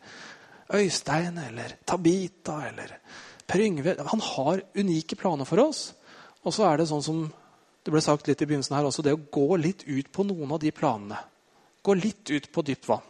Øystein 0.70 1.40
eller 1.42 1.74
Tabita 1.84 2.60
eller 2.68 2.94
Per 3.50 3.64
Yngve. 3.64 3.96
Han 4.12 4.22
har 4.22 4.62
unike 4.78 5.18
planer 5.18 5.48
for 5.48 5.64
oss. 5.64 5.90
Og 6.46 6.54
så 6.54 6.68
er 6.68 6.80
det 6.80 6.88
sånn 6.88 7.04
som 7.04 7.24
det 7.84 7.92
ble 7.92 8.02
sagt 8.04 8.28
litt 8.28 8.42
i 8.44 8.46
begynnelsen 8.46 8.76
her 8.76 8.86
også, 8.86 9.02
det 9.02 9.16
å 9.16 9.26
gå 9.32 9.56
litt 9.58 9.86
ut 9.88 10.10
på 10.12 10.24
noen 10.28 10.52
av 10.52 10.60
de 10.62 10.70
planene. 10.74 11.18
Gå 11.82 11.94
litt 11.96 12.30
ut 12.30 12.50
på 12.52 12.64
dypt 12.66 12.88
vann. 12.88 13.06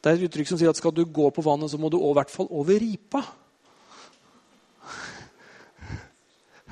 Det 0.00 0.08
er 0.08 0.16
et 0.16 0.26
uttrykk 0.30 0.48
som 0.48 0.60
sier 0.60 0.72
at 0.72 0.78
skal 0.80 0.94
du 0.96 1.04
gå 1.04 1.28
på 1.34 1.44
vannet, 1.44 1.70
så 1.72 1.78
må 1.80 1.90
du 1.92 1.98
i 2.00 2.12
hvert 2.16 2.32
fall 2.32 2.48
over 2.50 2.80
ripa. 2.80 3.24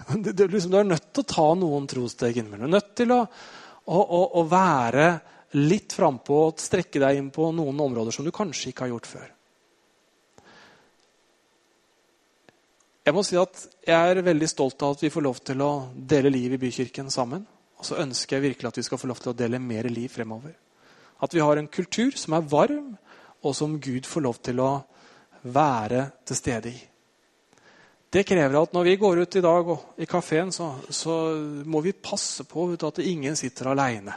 Det, 0.09 0.33
det, 0.33 0.47
liksom, 0.49 0.71
du 0.73 0.79
er 0.79 0.87
nødt 0.89 1.11
til 1.13 1.21
å 1.21 1.29
ta 1.29 1.43
noen 1.53 1.85
trosteg 1.85 2.39
innimellom. 2.41 2.65
Du 2.65 2.69
er 2.71 2.79
nødt 2.79 2.95
til 2.97 3.11
å, 3.13 3.19
å, 3.93 3.99
å, 3.99 4.21
å 4.41 4.45
være 4.49 5.09
litt 5.61 5.93
frampå 5.93 6.39
og 6.47 6.63
strekke 6.65 7.03
deg 7.03 7.19
inn 7.21 7.29
på 7.35 7.51
noen 7.53 7.77
områder 7.85 8.17
som 8.17 8.25
du 8.25 8.33
kanskje 8.33 8.71
ikke 8.71 8.87
har 8.87 8.95
gjort 8.95 9.11
før. 9.11 9.27
Jeg 13.05 13.17
må 13.17 13.25
si 13.25 13.37
at 13.41 13.61
jeg 13.89 14.15
er 14.15 14.25
veldig 14.25 14.49
stolt 14.49 14.83
av 14.85 14.97
at 14.97 15.05
vi 15.05 15.13
får 15.13 15.25
lov 15.25 15.45
til 15.45 15.63
å 15.65 15.71
dele 15.93 16.33
liv 16.33 16.57
i 16.57 16.61
Bykirken 16.61 17.13
sammen. 17.13 17.45
Og 17.79 17.87
så 17.87 18.01
ønsker 18.03 18.37
jeg 18.37 18.51
virkelig 18.51 18.69
at 18.73 18.81
vi 18.81 18.87
skal 18.87 19.01
få 19.01 19.11
lov 19.11 19.21
til 19.23 19.33
å 19.33 19.39
dele 19.39 19.61
mer 19.63 19.87
liv 19.91 20.11
fremover. 20.11 20.55
At 21.23 21.35
vi 21.35 21.43
har 21.43 21.59
en 21.59 21.71
kultur 21.71 22.15
som 22.19 22.37
er 22.37 22.47
varm, 22.51 22.95
og 23.43 23.55
som 23.55 23.79
Gud 23.79 24.07
får 24.07 24.25
lov 24.25 24.39
til 24.43 24.63
å 24.63 24.71
være 25.47 26.09
til 26.27 26.39
stede 26.39 26.73
i. 26.73 26.79
Det 28.09 28.25
krever 28.25 28.57
at 28.57 28.73
når 28.73 28.87
vi 28.87 28.97
går 28.97 29.21
ut 29.23 29.37
i 29.37 29.45
dag 29.45 29.69
og 29.69 30.01
i 30.01 30.09
kafeen, 30.09 30.51
så, 30.55 30.71
så, 30.89 31.15
må 31.69 31.83
vi 31.85 31.93
passe 31.93 32.47
på 32.49 32.71
at 32.75 33.03
ingen 33.05 33.37
sitter 33.37 33.71
aleine. 33.75 34.15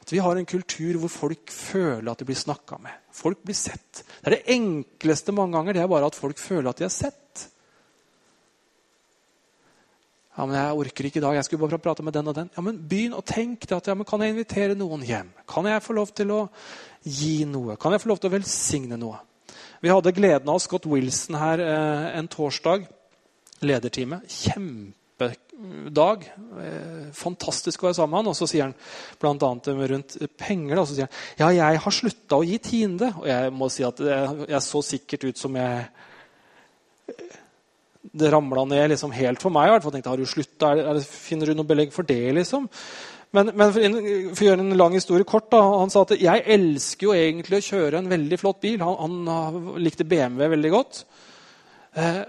At 0.00 0.12
vi 0.12 0.18
har 0.18 0.36
en 0.36 0.48
kultur 0.48 0.98
hvor 0.98 1.12
folk 1.12 1.52
føler 1.54 2.10
at 2.10 2.18
de 2.18 2.26
blir 2.26 2.38
snakka 2.38 2.80
med. 2.82 2.96
Folk 3.14 3.44
blir 3.46 3.54
sett. 3.54 4.02
Det 4.02 4.26
er 4.26 4.36
det 4.36 4.56
enkleste 4.56 5.32
mange 5.36 5.54
ganger. 5.54 5.76
Det 5.76 5.84
er 5.84 5.92
bare 5.92 6.10
at 6.10 6.18
folk 6.18 6.40
føler 6.42 6.72
at 6.72 6.80
de 6.80 6.88
er 6.88 6.94
sett. 6.94 7.19
Ja, 10.36 10.46
men 10.46 10.54
'Jeg 10.54 10.78
orker 10.78 11.04
ikke 11.04 11.18
i 11.18 11.24
dag. 11.24 11.34
Jeg 11.34 11.44
skulle 11.44 11.68
bare 11.68 11.78
prate 11.78 12.02
med 12.02 12.14
den 12.14 12.28
og 12.28 12.34
den.' 12.34 12.50
Ja, 12.56 12.62
men 12.62 12.78
Begynn 12.78 13.18
å 13.18 13.24
tenke 13.24 13.66
deg 13.66 13.76
at 13.76 13.88
ja, 13.90 13.94
men 13.94 14.06
kan 14.06 14.20
jeg 14.20 14.30
invitere 14.30 14.78
noen 14.78 15.02
hjem. 15.02 15.32
Kan 15.46 15.66
jeg 15.66 15.82
få 15.82 15.92
lov 15.92 16.14
til 16.14 16.30
å 16.30 16.48
gi 17.02 17.44
noe? 17.44 17.76
Kan 17.76 17.92
jeg 17.92 18.00
få 18.00 18.12
lov 18.12 18.20
til 18.20 18.30
å 18.30 18.36
velsigne 18.36 18.96
noe? 18.96 19.18
Vi 19.82 19.90
hadde 19.90 20.14
gleden 20.14 20.48
av 20.48 20.60
Scott 20.62 20.86
Wilson 20.86 21.38
her 21.40 21.58
eh, 21.58 22.18
en 22.18 22.28
torsdag. 22.28 22.86
Ledertime. 23.60 24.20
Kjempedag. 24.28 26.28
Eh, 26.62 27.10
fantastisk 27.12 27.82
å 27.82 27.88
være 27.88 27.98
sammen 27.98 28.14
med 28.14 28.22
han. 28.22 28.30
Og 28.30 28.38
så 28.38 28.46
sier 28.46 28.68
han 28.68 28.76
bl.a. 29.18 29.50
rundt 29.92 30.14
penger. 30.38 30.76
Da, 30.76 30.86
så 30.86 30.94
sier 30.94 31.10
han 31.10 31.42
ja, 31.42 31.50
jeg 31.72 31.82
har 31.82 31.96
slutta 31.96 32.38
å 32.38 32.46
gi 32.46 32.60
tiende. 32.62 33.10
Og 33.18 33.26
jeg 33.28 33.50
må 33.56 33.68
si 33.72 33.82
at 33.88 33.98
jeg, 33.98 34.46
jeg 34.54 34.62
så 34.68 34.84
sikkert 34.92 35.26
ut 35.26 35.42
som 35.42 35.58
jeg 35.58 35.90
det 38.00 38.30
ramla 38.32 38.64
ned 38.64 38.90
liksom 38.94 39.12
helt 39.12 39.42
for 39.42 39.52
meg. 39.54 39.68
I 39.68 39.74
hvert 39.74 39.86
fall 39.86 39.94
tenkte, 39.94 40.12
har 40.12 40.20
du 40.20 40.28
slutta? 40.28 40.74
Finner 41.04 41.50
du 41.50 41.58
noe 41.58 41.68
belegg 41.68 41.92
for 41.94 42.06
det? 42.08 42.22
liksom? 42.36 42.68
Men, 43.36 43.52
men 43.54 43.70
for, 43.70 43.84
for, 44.34 44.42
å 44.42 44.48
gjøre 44.48 44.64
en 44.64 44.78
lang 44.78 44.96
historie 44.96 45.28
kort 45.28 45.52
da, 45.52 45.60
Han 45.78 45.92
sa 45.92 46.02
at 46.02 46.16
jeg 46.18 46.42
elsker 46.50 47.06
jo 47.06 47.14
egentlig 47.14 47.60
å 47.60 47.66
kjøre 47.68 48.00
en 48.00 48.10
veldig 48.10 48.38
flott 48.40 48.60
bil. 48.64 48.80
Han, 48.82 49.28
han 49.30 49.82
likte 49.84 50.08
BMW 50.08 50.50
veldig 50.56 50.72
godt. 50.74 51.02
Eh, 51.94 52.22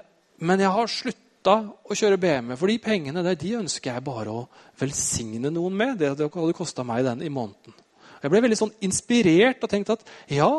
men 0.46 0.62
jeg 0.62 0.74
har 0.76 0.92
slutta 0.92 1.56
å 1.90 1.98
kjøre 1.98 2.20
BMW, 2.22 2.58
for 2.60 2.70
de 2.70 2.78
pengene 2.82 3.24
der, 3.26 3.38
de 3.40 3.56
ønsker 3.58 3.96
jeg 3.96 4.06
bare 4.06 4.34
å 4.34 4.44
velsigne 4.82 5.50
noen 5.54 5.78
med. 5.78 5.96
Det, 6.02 6.12
det 6.20 6.30
hadde 6.30 6.58
kosta 6.58 6.86
meg 6.86 7.06
den 7.08 7.24
i 7.26 7.34
måneden. 7.34 7.78
Jeg 8.22 8.30
ble 8.30 8.44
veldig 8.46 8.60
sånn 8.60 8.76
inspirert 8.86 9.64
og 9.66 9.72
tenkte 9.72 9.98
at 9.98 10.06
ja, 10.30 10.52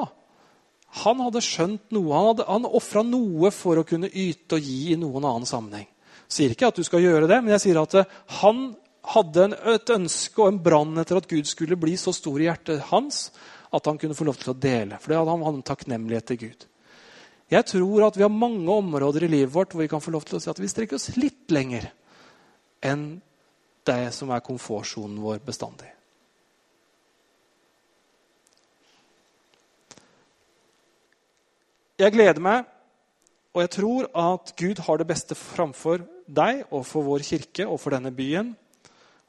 han 1.00 1.22
hadde 1.24 1.40
skjønt 1.44 1.94
noe. 1.94 2.12
Han, 2.12 2.28
hadde, 2.33 2.46
han 2.48 2.68
ofra 2.68 3.02
noe 3.07 3.50
for 3.55 3.81
å 3.81 3.87
kunne 3.88 4.11
yte 4.11 4.59
og 4.59 4.66
gi 4.68 4.92
i 4.92 4.98
noen 5.00 5.24
annen 5.24 5.48
sammenheng. 5.48 5.88
Jeg 6.28 6.37
sier 6.37 6.55
ikke 6.55 6.68
at 6.72 6.81
du 6.81 6.85
skal 6.85 7.05
gjøre 7.05 7.28
det, 7.31 7.38
men 7.44 7.55
jeg 7.57 7.64
sier 7.66 7.81
at 7.81 7.96
han 8.40 8.66
hadde 9.12 9.46
en, 9.48 9.57
et 9.74 9.92
ønske 9.92 10.42
og 10.42 10.52
en 10.52 10.61
brann 10.62 11.00
etter 11.00 11.18
at 11.18 11.28
Gud 11.31 11.48
skulle 11.48 11.78
bli 11.81 11.96
så 12.00 12.14
stor 12.14 12.38
i 12.40 12.46
hjertet 12.46 12.85
hans 12.92 13.31
at 13.72 13.88
han 13.88 13.98
kunne 14.00 14.16
få 14.16 14.26
lov 14.28 14.38
til 14.40 14.52
å 14.52 14.59
dele. 14.59 15.00
For 15.00 15.12
det 15.12 15.18
hadde 15.18 15.35
han 15.35 15.46
hadde 15.46 15.61
en 15.62 15.70
takknemlighet 15.72 16.28
til 16.28 16.40
Gud. 16.44 16.68
Jeg 17.52 17.68
tror 17.68 18.07
at 18.07 18.16
vi 18.16 18.24
har 18.24 18.33
mange 18.33 18.68
områder 18.72 19.26
i 19.26 19.33
livet 19.33 19.52
vårt 19.52 19.74
hvor 19.74 19.85
vi 19.85 19.90
kan 19.92 20.00
få 20.00 20.12
lov 20.14 20.24
til 20.28 20.38
å 20.38 20.42
si 20.42 20.48
at 20.52 20.61
vi 20.61 20.70
strekker 20.70 20.96
oss 20.96 21.11
litt 21.18 21.52
lenger 21.52 21.90
enn 22.85 23.07
det 23.87 24.12
som 24.14 24.31
er 24.33 24.44
komfortsonen 24.44 25.20
vår 25.20 25.42
bestandig. 25.44 25.90
Jeg 32.03 32.17
gleder 32.17 32.43
meg, 32.43 32.65
og 33.55 33.61
jeg 33.62 33.71
tror 33.77 34.07
at 34.19 34.49
Gud 34.59 34.81
har 34.83 34.99
det 34.99 35.07
beste 35.07 35.37
framfor 35.38 36.03
deg 36.27 36.65
og 36.73 36.83
for 36.88 37.07
vår 37.07 37.23
kirke 37.23 37.67
og 37.69 37.79
for 37.79 37.95
denne 37.95 38.11
byen 38.17 38.49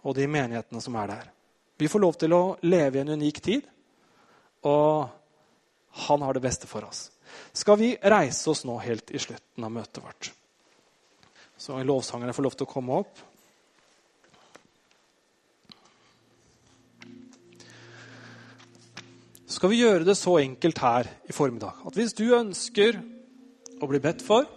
og 0.02 0.16
de 0.18 0.26
menighetene 0.26 0.82
som 0.82 0.96
er 0.98 1.12
der. 1.12 1.28
Vi 1.78 1.90
får 1.92 2.02
lov 2.02 2.18
til 2.18 2.34
å 2.34 2.56
leve 2.66 2.98
i 2.98 3.04
en 3.04 3.14
unik 3.14 3.42
tid, 3.46 3.68
og 4.66 5.06
han 6.08 6.26
har 6.26 6.34
det 6.34 6.42
beste 6.48 6.70
for 6.70 6.88
oss. 6.88 7.12
Skal 7.54 7.78
vi 7.78 7.92
reise 7.98 8.50
oss 8.50 8.64
nå 8.66 8.80
helt 8.82 9.14
i 9.14 9.22
slutten 9.22 9.68
av 9.68 9.74
møtet 9.74 10.02
vårt? 10.02 10.32
Så 11.58 11.78
lovsangerne 11.78 12.34
får 12.34 12.48
lov 12.48 12.58
til 12.58 12.66
å 12.66 12.74
komme 12.74 13.02
opp. 13.04 13.22
Skal 19.54 19.70
vi 19.70 19.84
gjøre 19.84 20.06
det 20.08 20.16
så 20.18 20.40
enkelt 20.42 20.80
her 20.82 21.10
i 21.30 21.34
formiddag 21.36 21.84
at 21.86 21.98
hvis 21.98 22.16
du 22.18 22.26
ønsker 22.34 22.98
å 23.84 23.90
bli 23.90 24.00
bedt 24.02 24.24
for, 24.26 24.48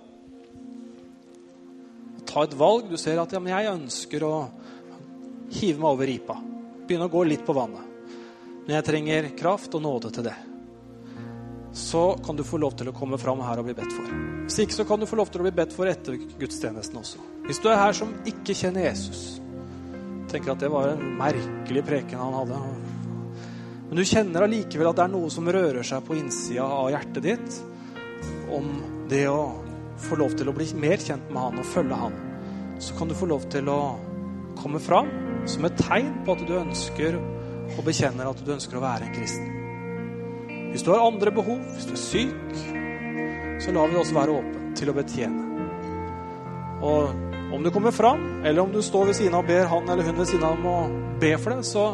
ta 2.26 2.44
et 2.46 2.56
valg 2.56 2.88
Du 2.88 2.96
ser 3.00 3.20
at 3.20 3.32
ja, 3.32 3.40
jeg 3.40 3.72
ønsker 3.74 4.24
å 4.24 4.34
hive 5.52 5.78
meg 5.78 5.90
over 5.90 6.08
ripa. 6.08 6.36
Begynne 6.86 7.06
å 7.06 7.12
gå 7.12 7.22
litt 7.28 7.44
på 7.46 7.54
vannet. 7.56 7.84
Men 8.66 8.78
jeg 8.78 8.86
trenger 8.88 9.28
kraft 9.38 9.76
og 9.78 9.84
nåde 9.84 10.10
til 10.14 10.26
det. 10.26 10.34
Så 11.76 12.02
kan 12.24 12.38
du 12.38 12.42
få 12.46 12.58
lov 12.58 12.74
til 12.80 12.88
å 12.90 12.96
komme 12.96 13.18
fram 13.20 13.44
her 13.44 13.60
og 13.60 13.68
bli 13.68 13.76
bedt 13.76 13.92
for. 13.94 14.10
Hvis 14.46 14.58
ikke 14.64 14.78
så 14.78 14.88
kan 14.88 15.02
du 15.02 15.06
få 15.06 15.20
lov 15.20 15.30
til 15.30 15.42
å 15.42 15.46
bli 15.46 15.54
bedt 15.54 15.76
for 15.76 15.90
etter 15.90 16.16
gudstjenesten 16.40 16.98
også. 17.02 17.22
Hvis 17.46 17.60
du 17.62 17.68
er 17.68 17.82
her 17.82 17.96
som 17.96 18.16
ikke 18.26 18.56
kjenner 18.56 18.88
Jesus, 18.88 19.42
tenker 20.32 20.56
at 20.56 20.64
det 20.64 20.72
var 20.72 20.94
en 20.94 21.18
merkelig 21.20 21.84
preken 21.86 22.22
han 22.22 22.40
hadde. 22.40 22.62
Men 23.86 24.00
du 24.00 24.04
kjenner 24.06 24.46
allikevel 24.46 24.90
at 24.90 24.98
det 24.98 25.04
er 25.04 25.12
noe 25.12 25.30
som 25.30 25.46
rører 25.46 25.86
seg 25.86 26.02
på 26.06 26.16
innsida 26.18 26.66
av 26.66 26.90
hjertet 26.90 27.22
ditt 27.22 27.58
om 28.52 28.66
det 29.10 29.26
å 29.30 29.40
få 30.02 30.18
lov 30.18 30.34
til 30.38 30.50
å 30.50 30.54
bli 30.56 30.66
mer 30.82 30.98
kjent 31.02 31.30
med 31.30 31.40
han 31.42 31.60
og 31.62 31.68
følge 31.70 32.00
han. 32.00 32.16
Så 32.82 32.96
kan 32.98 33.08
du 33.08 33.14
få 33.16 33.28
lov 33.30 33.46
til 33.52 33.70
å 33.70 33.80
komme 34.58 34.80
fram 34.82 35.08
som 35.48 35.64
et 35.68 35.78
tegn 35.78 36.24
på 36.26 36.34
at 36.34 36.42
du 36.48 36.56
ønsker 36.58 37.20
og 37.76 37.84
bekjenner 37.86 38.28
at 38.30 38.42
du 38.42 38.52
ønsker 38.54 38.78
å 38.78 38.82
være 38.82 39.06
en 39.06 39.14
kristen. 39.14 39.52
Hvis 40.72 40.84
du 40.84 40.90
har 40.92 41.06
andre 41.06 41.32
behov, 41.32 41.62
hvis 41.74 41.86
du 41.88 41.94
er 41.94 42.02
syk, 42.02 42.58
så 43.62 43.72
lar 43.72 43.88
vi 43.88 44.00
oss 44.00 44.12
være 44.14 44.34
åpne 44.40 44.74
til 44.76 44.90
å 44.92 44.96
betjene. 44.96 45.44
Og 46.84 47.25
om 47.52 47.62
du 47.62 47.70
kommer 47.70 47.90
fram, 47.90 48.44
eller 48.44 48.62
om 48.62 48.72
du 48.72 48.82
står 48.82 49.10
ved 49.10 49.18
siden 49.18 49.34
av 49.34 49.44
og 49.44 49.50
ber 49.50 49.68
han 49.70 49.88
eller 49.88 50.06
hun 50.06 50.18
ved 50.18 50.28
siden 50.28 50.46
av 50.46 50.56
om 50.58 50.66
å 50.66 50.78
be 51.20 51.32
for 51.38 51.54
det, 51.54 51.66
så 51.66 51.84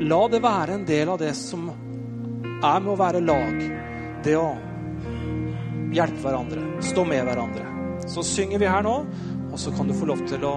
la 0.00 0.20
det 0.30 0.42
være 0.42 0.76
en 0.78 0.84
del 0.88 1.10
av 1.12 1.18
det 1.20 1.32
som 1.38 1.68
er 1.70 2.84
med 2.84 2.92
å 2.92 2.98
være 3.00 3.24
lag. 3.24 3.64
Det 4.22 4.36
å 4.38 4.52
hjelpe 5.92 6.22
hverandre, 6.22 6.62
stå 6.86 7.04
med 7.08 7.26
hverandre. 7.26 7.66
Så 8.08 8.24
synger 8.26 8.62
vi 8.62 8.70
her 8.70 8.86
nå, 8.86 8.94
og 9.52 9.58
så 9.60 9.74
kan 9.74 9.90
du 9.90 9.96
få 9.96 10.08
lov 10.08 10.22
til 10.30 10.46
å 10.48 10.54